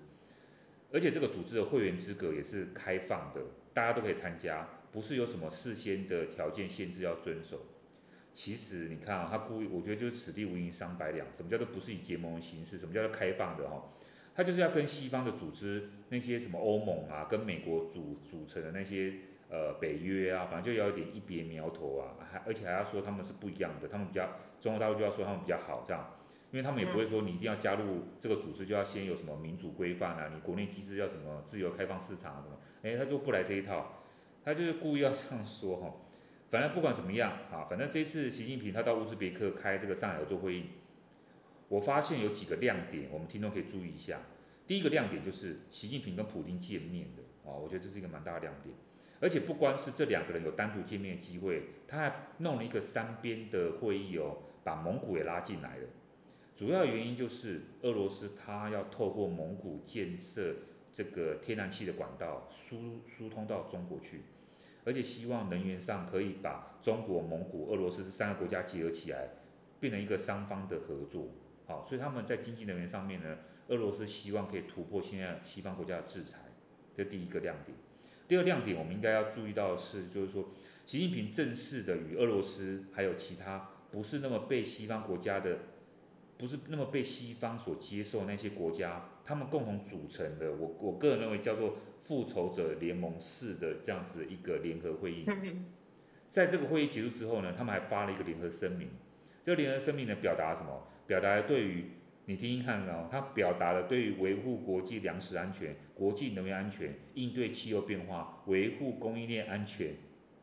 [0.92, 3.42] 而且这个组织的会员资格也是开放的。
[3.72, 7.66] 大家都可以参加，不是有什么事先的条件限制要遵守。
[8.32, 11.26] 其实你看啊，他故意，我觉得就是此地无银三百两。
[11.32, 12.78] 什么叫做不是以结盟的形式？
[12.78, 13.68] 什么叫做开放的？
[13.68, 13.92] 哈，
[14.37, 19.14] 他就是要跟西方的组织，那些什么欧盟啊，跟美国组组成的那些
[19.49, 24.28] 呃北约啊，反正就要一点一别苗头啊，还而且还要说他们是不一样的，他们比较
[24.61, 26.12] 中国大陆就要说他们比较好这样。
[26.53, 34.05] 因为他们也不会说你一定要加入这个组织就要先有什么民主规范啊，你国内机制要什么自由开放市场啊什么，哎，他就不来这一套，
[34.45, 35.95] 他就是故意要 这样说哈。
[36.49, 40.66] 反正不管怎么样啊，反正这次习近平他到乌兹别克开这个上海合作会议，
[41.68, 44.20] 我发现有几个亮点，我们听众可以注意一下。
[44.66, 48.74] 第一个亮点就是习近平跟普丁见面的啊，我觉得这是一个蛮大的亮点。
[49.18, 55.88] 而且不光是这两个人有单独见面的机会，他还弄了一个三边的会议哦，把蒙古也拉进来了。
[56.54, 60.56] 主要原因就是俄罗斯它要透过蒙古建设
[60.92, 64.22] 这个天然气的管道输输通到中国去，
[64.84, 69.30] 而且希望能源上可以把中国、蒙古、俄罗斯这三个国家结合起来，
[69.80, 71.28] 变成一个三方的合作。
[71.66, 73.38] 好，所以他们在经济能源上面呢，
[73.68, 76.38] 俄罗斯希望可以突破现在西方国家的制裁，
[76.94, 77.76] 这第一个亮点。
[78.28, 80.48] 第二亮点，我们应该要注意到的是，就是说
[80.84, 85.58] 习近平正式的与俄罗斯还有其他不是那么被西方国家的。
[86.38, 95.24] 不是那么被西方所接受那些国家，他们共同组成的，我我个人认为叫做复仇者联盟式的这样子的一个联合会议。
[96.28, 98.90] 在这个会议结束之后呢，他们还发了一个联合声明。
[99.42, 100.86] 这个联合声明呢，表达什么？
[101.07, 101.84] 表达了对于
[102.26, 109.94] 你听听看哦，他表达了对于维护国际粮食安全、国际能源安全、应对气候变化、维护供应链安全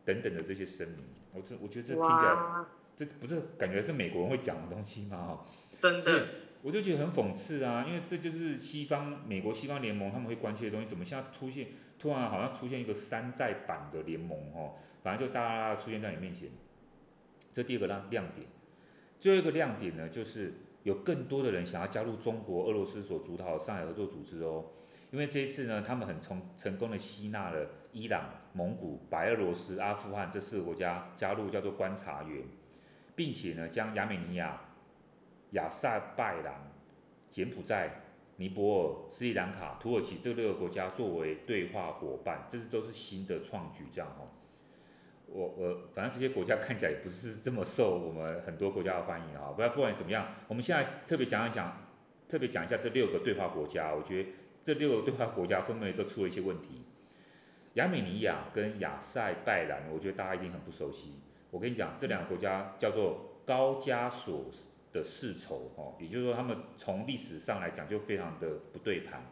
[0.05, 0.99] 等等的这些声明。
[1.33, 5.17] 我这我觉得这听起来，这不是感觉是美国人会讲的东西吗？
[5.17, 5.45] 哈
[5.79, 6.27] 真的，
[6.61, 11.67] 我就觉得很讽刺啊，因为这就是西方、美国、西方联盟他们会关切的东西，怎么现在出现，
[11.99, 16.47] 突然好像出现一个山寨版的联盟哦，反正就大大出现在你面前。
[17.51, 18.47] 这第二个亮亮点，
[19.23, 20.51] 最后一个亮点呢，就是
[20.83, 24.65] 有更多的人想要加入中国、俄罗斯所主导的上海合作组织哦，
[25.11, 32.43] 因为这一次呢，他们很成成功的吸纳了伊朗、蒙古、白俄罗斯、阿富汗这四个国家加入，叫做观察员，
[33.15, 34.59] 并且呢，将亚美尼亚。
[35.51, 36.69] 亚塞拜然、
[37.29, 38.01] 柬埔寨、
[38.35, 44.27] 尼泊尔、斯里兰卡、土耳其这六个国家作为对话伙伴，这是都是新的创举，这样哈。
[45.33, 49.51] 我我反正这些国家看起来也不是这么受我们很多国家的欢迎啊。
[49.55, 51.87] 不然不管怎么样，我们现在特别讲一讲，
[52.29, 53.93] 特别讲一下这六个对话国家。
[53.93, 54.29] 我觉得
[54.63, 56.83] 这六个对话国家分别都出了一些问题。
[57.73, 61.15] 亚美尼亚跟亚塞拜然，我觉得大家一定很不熟悉。
[61.49, 64.45] 我跟你讲，这两个国家叫做高加索
[64.91, 69.25] 的世仇哦，也就是说，他们从历史上来讲就非常的不对盘。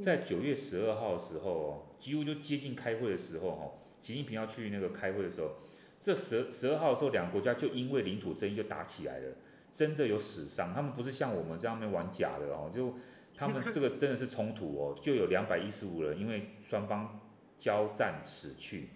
[0.00, 5.52] 在九月十二号的时候，几乎就接近开会的时候，哈，习近平要去那个开会的时候，
[6.00, 9.36] 这十十二号的时候，两个国家就因为领土争议就打起来了，
[9.72, 10.72] 真的有死伤。
[10.74, 12.94] 他们不是像我们这样面玩假的哦，就
[13.34, 17.20] 他们这个真的是冲突哦，就有两百一十五人因为双方
[17.58, 18.88] 交战死去，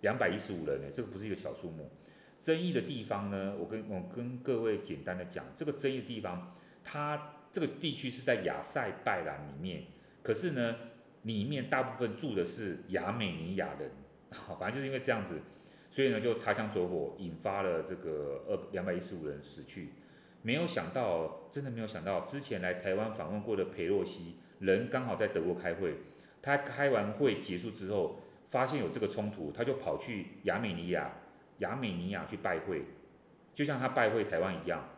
[0.00, 1.90] 两百一十五人呢，这个不是一个小数目。
[2.38, 9.84] 争议的地方呢，我跟我跟各位简单的讲，这个争议的地方，它这个地区是在亚塞拜然里面，
[10.22, 10.76] 可是呢，
[11.24, 13.90] 里面大部分住的是亚美尼亚人，
[14.34, 15.40] 好，反正就是因为这样子。
[15.90, 19.88] 所以呢，就擦枪走火，引发了这个二两百一十五人死去。
[20.42, 25.96] 没有想到，真的没有想到，之前来台湾访问过的裴洛西人刚好在德国开会。
[26.40, 31.12] 他开完会结束之后，发现有这个冲突，他就跑去亚美尼亚，
[31.58, 32.84] 亚美尼亚去拜会，
[33.52, 34.88] 就像他拜会台湾一样。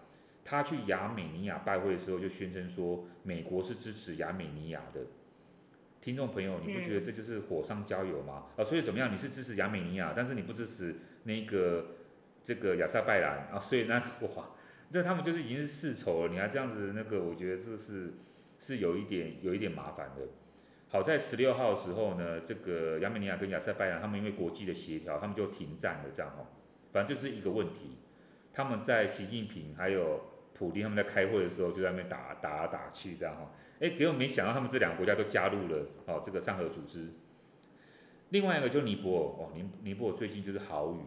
[0.45, 5.07] 他去亚美尼亚拜会的时候，就宣称说，美国是支持亚美尼亚的。
[6.03, 8.47] 听众朋友，你不觉得这就是火上浇油吗？
[8.57, 9.13] 啊，所以怎么样？
[9.13, 11.87] 你是支持亚美尼亚，但是你不支持那个
[12.43, 13.61] 这个亚塞拜然啊？
[13.61, 14.03] 所以那
[14.35, 14.51] 哇，
[14.91, 18.15] 这他们就是已经是世仇了，你还这样子那个，我觉得这是
[18.59, 20.23] 是有一点有一点麻烦的。
[20.89, 26.49] 好在十六号的时候呢，这个亚美尼亚跟亚塞拜然他们因为国际的协调，他们就停战了，这样哦。
[26.93, 27.99] 反正就是一个问题，
[28.53, 30.21] 他们在习近平还有
[30.53, 33.53] 普丁他们在开会的时候就在那边打打打去这样哈。
[33.83, 37.09] 哎，结果没想到他们这两个国家都加入了哦，这个上合组织。
[38.29, 41.01] 另外一个就尼泊尔哦，尼尼泊尔最近就是豪雨，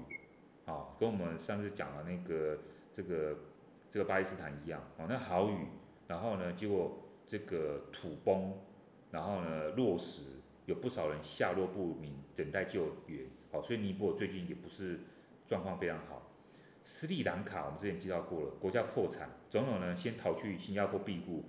[0.66, 2.60] 啊，跟我们上次讲的那个
[2.94, 3.38] 这个
[3.90, 5.68] 这个巴基斯坦一样哦，那豪雨，
[6.10, 8.52] 然后呢，结果这个土崩，
[9.10, 10.24] 然后呢落石，
[10.66, 13.22] 有不少人下落不明，等待救援。
[13.54, 15.00] 好，所以尼泊尔最近也不是
[15.48, 16.30] 状况非常好。
[16.84, 21.46] 斯里兰卡我们之前介绍过了，国家破产，总统呢先逃去新加坡庇护。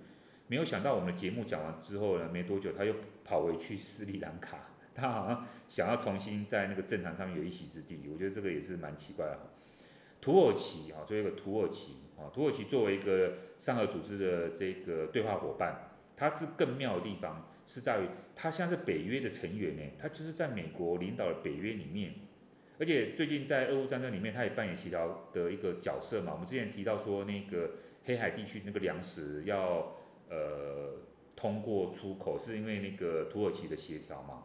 [0.49, 2.95] 没有想到我们的节目讲完之后呢，没多久他又
[3.25, 9.39] 跑回去斯里兰卡，他好像想要重新在那个政坛上面有一席之地，我觉得这个也是蛮奇怪的。
[10.21, 22.13] 土耳其啊，作为一个土耳其啊，土耳其作为一个上合组织的这个对话伙伴，它是更妙的地方是在于，它像是北约的成员呢，它就是在美国领导的北约里面，
[22.79, 26.31] 而且最近在俄乌战争里面，它也扮演协调的一个角色嘛。
[26.31, 27.71] 我们之前提到说那个
[28.05, 29.97] 黑海地区那个粮食要。
[30.29, 30.93] 呃，
[31.35, 34.43] 通过出口是因为那个土耳其的协调嘛？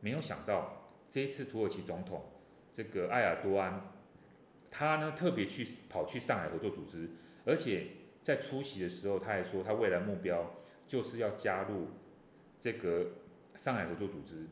[0.00, 2.24] 没有想到这一次土耳其总统
[2.72, 3.80] 这个埃尔多安，
[4.70, 7.08] 他呢特别去跑去上海合作组织，
[7.44, 7.86] 而且
[8.22, 10.54] 在出席的时候，他还说他未来目标
[10.86, 11.88] 就是要加入
[12.60, 13.12] 这个
[13.54, 14.46] 上海合作组织。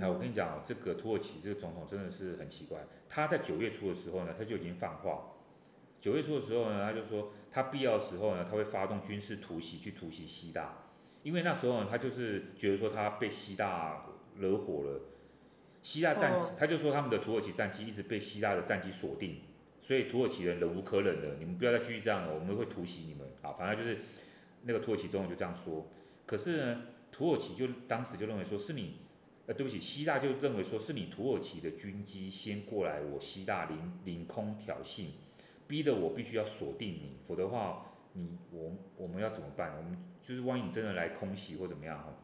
[0.00, 2.78] 哎，我跟你讲哦，这个土耳其这个总统真的是很奇怪，
[3.08, 5.32] 他在九月初的时候呢，他就已经放话。
[6.00, 10.84] 九月初的时候呢，他就说他必要的时候呢，他会发动军事突袭去突袭希腊，
[11.22, 14.04] 因为那时候呢，他就是觉得说他被希腊
[14.38, 15.00] 惹火了，
[15.82, 19.40] 希腊战机，他就说他们的土耳其战机一直被希腊的战机锁定，
[19.80, 23.26] 所以土耳其人忍无可忍了，你们不要再继续这样了，我们会突袭你们。
[23.42, 23.98] 啊，反正就是
[24.62, 25.86] 那个土耳其总统就这样说，
[26.26, 28.96] 可是呢，土耳其就当时就认为说是你，
[29.46, 35.06] 呃，对不起，希腊就认为说是你土耳其的军机先过来我希腊领领空挑衅。
[35.66, 39.76] 逼得我必须要锁定你，否则的话，你我我们要怎么办？
[39.76, 42.14] 我们就是万一你真的来空袭或怎么样哈？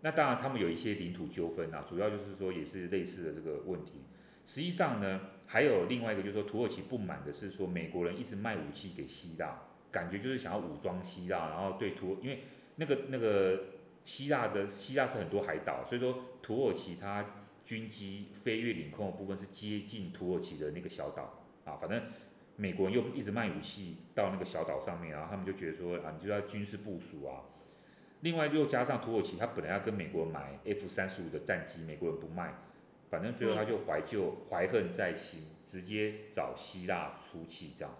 [0.00, 4.02] 那当然他们有一些领土纠纷啊，主要就是说也是类似的这个问题。
[4.44, 12.40] 实际上呢，还有另外一个就是说，土耳其不满的是说，美国人一直卖武器给希腊，感觉就是想要武装希腊，然后对土，因为
[12.76, 13.64] 那个那个
[14.04, 22.02] 希腊的希腊是很多海岛，所以说土耳其它军机飞越领空的部分是接近土耳其的那个小岛啊，反正。
[22.62, 27.42] 美国又一直卖武器到那个小岛上面，然后他们就觉得说啊，你就要军事部署啊。
[28.20, 32.54] 另外又加上土耳其，他本来要跟美国买 F 三十五的战机，美国人不卖，
[33.10, 37.92] 反正最后他就怀旧怀恨在心，直接找希腊出气这样。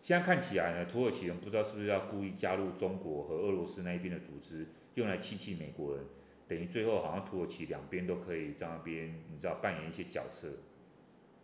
[0.00, 6.06] 现在看起来呢，土耳其人不知道是不是要故意加入中国和俄罗斯那一边的组织，用来气气美国人，
[6.48, 10.48] 等于最后好像土耳其两边都可以在那边，你知道扮演一些角色。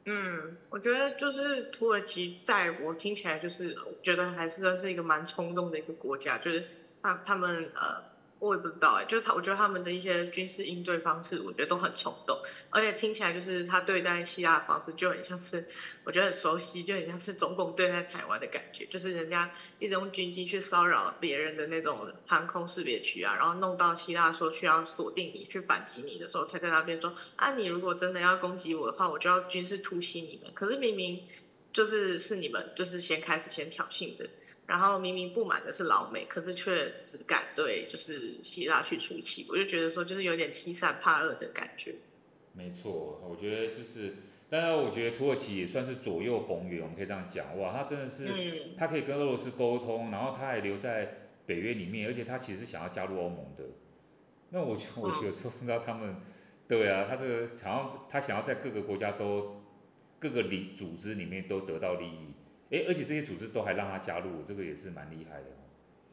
[0.06, 6.64] 嗯，我觉得就是土耳其，在我听起来就是，我觉得还是算是一个蛮冲动的一个国家，就是
[7.02, 8.09] 他他们呃。
[8.40, 15.62] 我也不知道哎，就是他，我觉得他们的一些军事应对方式，我觉得都很冲动，而且听起来就是他对待希腊的方式就很像是，
[16.04, 30.50] 我觉得很熟悉，就很像是中共对待台湾的感觉，就是人家一直用军机去骚扰别人的那种航空识别区啊，然后弄到希腊说需要锁定你去反击你的时候，才在那边说啊，你如果真的要攻击我的话，我就要军事突袭你们。
[30.54, 31.24] 可是明明
[31.74, 34.26] 就是是你们就是先开始先挑衅的。
[34.70, 41.96] 然后明明不满的是老美，可是却只敢对就是希腊去出气，我就觉得说就是有点欺善怕恶的感觉。
[42.52, 44.14] 没错，我觉得就是，
[44.48, 53.64] 当然我觉得土耳其也算是左右逢源，我们可以这样讲，哇，他真的是，嗯、他可以跟俄罗斯沟通，然后他还留在北约里面，而且他其实是想要加入欧盟的。
[54.50, 56.14] 那我我有时候不知道他们，
[56.68, 59.64] 对啊，他这个想要他想要在各个国家都
[60.20, 62.34] 各个里组织里面都得到利益，
[62.70, 65.46] 哎，而且这些组织都还让他加入，这个也是蛮厉害的。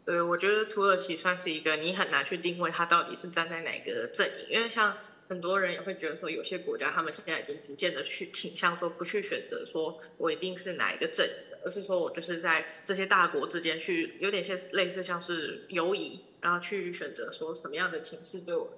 [0.05, 4.97] 对，我觉得土耳其算是一个你很难去定位他到底是站在哪个阵营，因为像
[5.28, 18.72] 很多人也会觉得说，有些国家他们现在已经逐渐的去倾向说不去选择说我一定是哪一个阵营，而是说我就是在这些大国之间去有点像类似像是游移，然后去选择说什么样的情势对我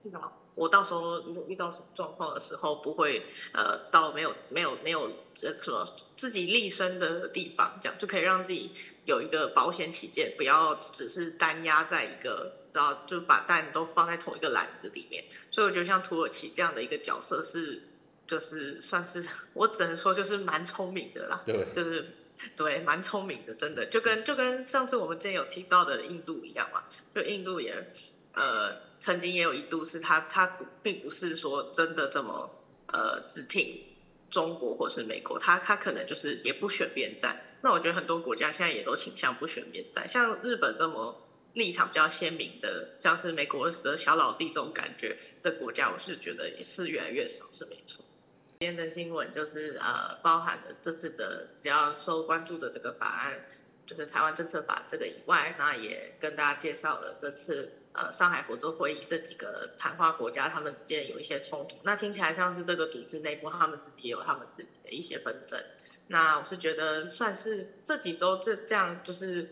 [0.00, 0.44] 至少。
[0.56, 5.02] 我到时候如果遇到什么状况的时候，不会呃到没有没有没有
[5.42, 5.86] 呃什么
[6.16, 8.72] 自己立身的地方，这样就可以让自己
[9.04, 15.22] 有一个保险起见，不要只是单压在一个，然后就把蛋都放在同一个篮子里面。
[15.50, 17.82] 所以我觉得像土耳其这样的一个角色是，
[18.26, 22.14] 就是算是我只能说就是蛮聪明的啦，对，就是
[22.56, 26.84] 对蛮聪明的，真的就跟就跟上次我们之前有提到的印度一样嘛，
[27.14, 27.92] 就印度也。
[28.38, 32.50] 呃，曾经也有一度是他，他并不是说真的这么
[32.88, 33.82] 呃只挺
[34.30, 37.36] 中国或是美国，他他可能就是也不选边站。
[37.62, 41.22] 那我觉得很多国家现在也都倾向不选边站，像日本这么
[41.54, 48.04] 立场比较鲜明的，像是美国的小老弟这种感觉的国家，我是觉得也是越来越少，是没错。
[48.60, 53.44] 今天的新闻就是呃，包含了这次的比较受关注的这个法案，
[53.84, 57.70] 就是台湾政策法这个以外，那也跟大家介绍了这次。
[57.96, 61.76] 呃，上海合作会议这几个谈话国家，他们之间有一些冲突。
[61.82, 65.58] 那听起来像是这个组织内部，他们自己也有他们自己的一些纷争。
[66.08, 69.48] 那我是觉得，算是这几周这这样，就是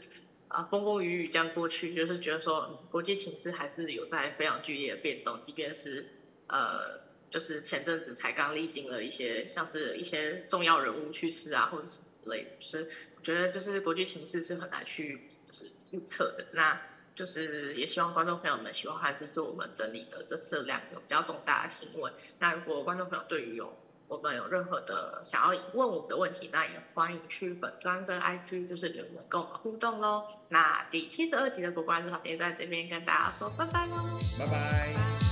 [0.49, 5.41] 啊风风雨雨这样过去，就是觉得说，国际情势还是有在非常剧烈的变动。
[5.41, 6.07] 即便是
[6.49, 16.47] 呃，就是前阵子才刚历经了一些，像是一些重要人物去世啊，或者什么之类的，就是我觉得就是国际情势是很难去就是预测的。
[16.53, 16.81] 那
[17.15, 22.13] 就是也希望观众朋友们喜欢和支持我们整理的这次两个比较重大的新闻。
[22.39, 30.27] 那如果观众朋友对于有我们有任何的想要问我们的问题，那也欢迎去本专跟 IG 就是留言跟我们互动喽。
[30.49, 35.24] 那第七十二集的国关日常，今天在这边跟大家说拜拜喽，拜拜。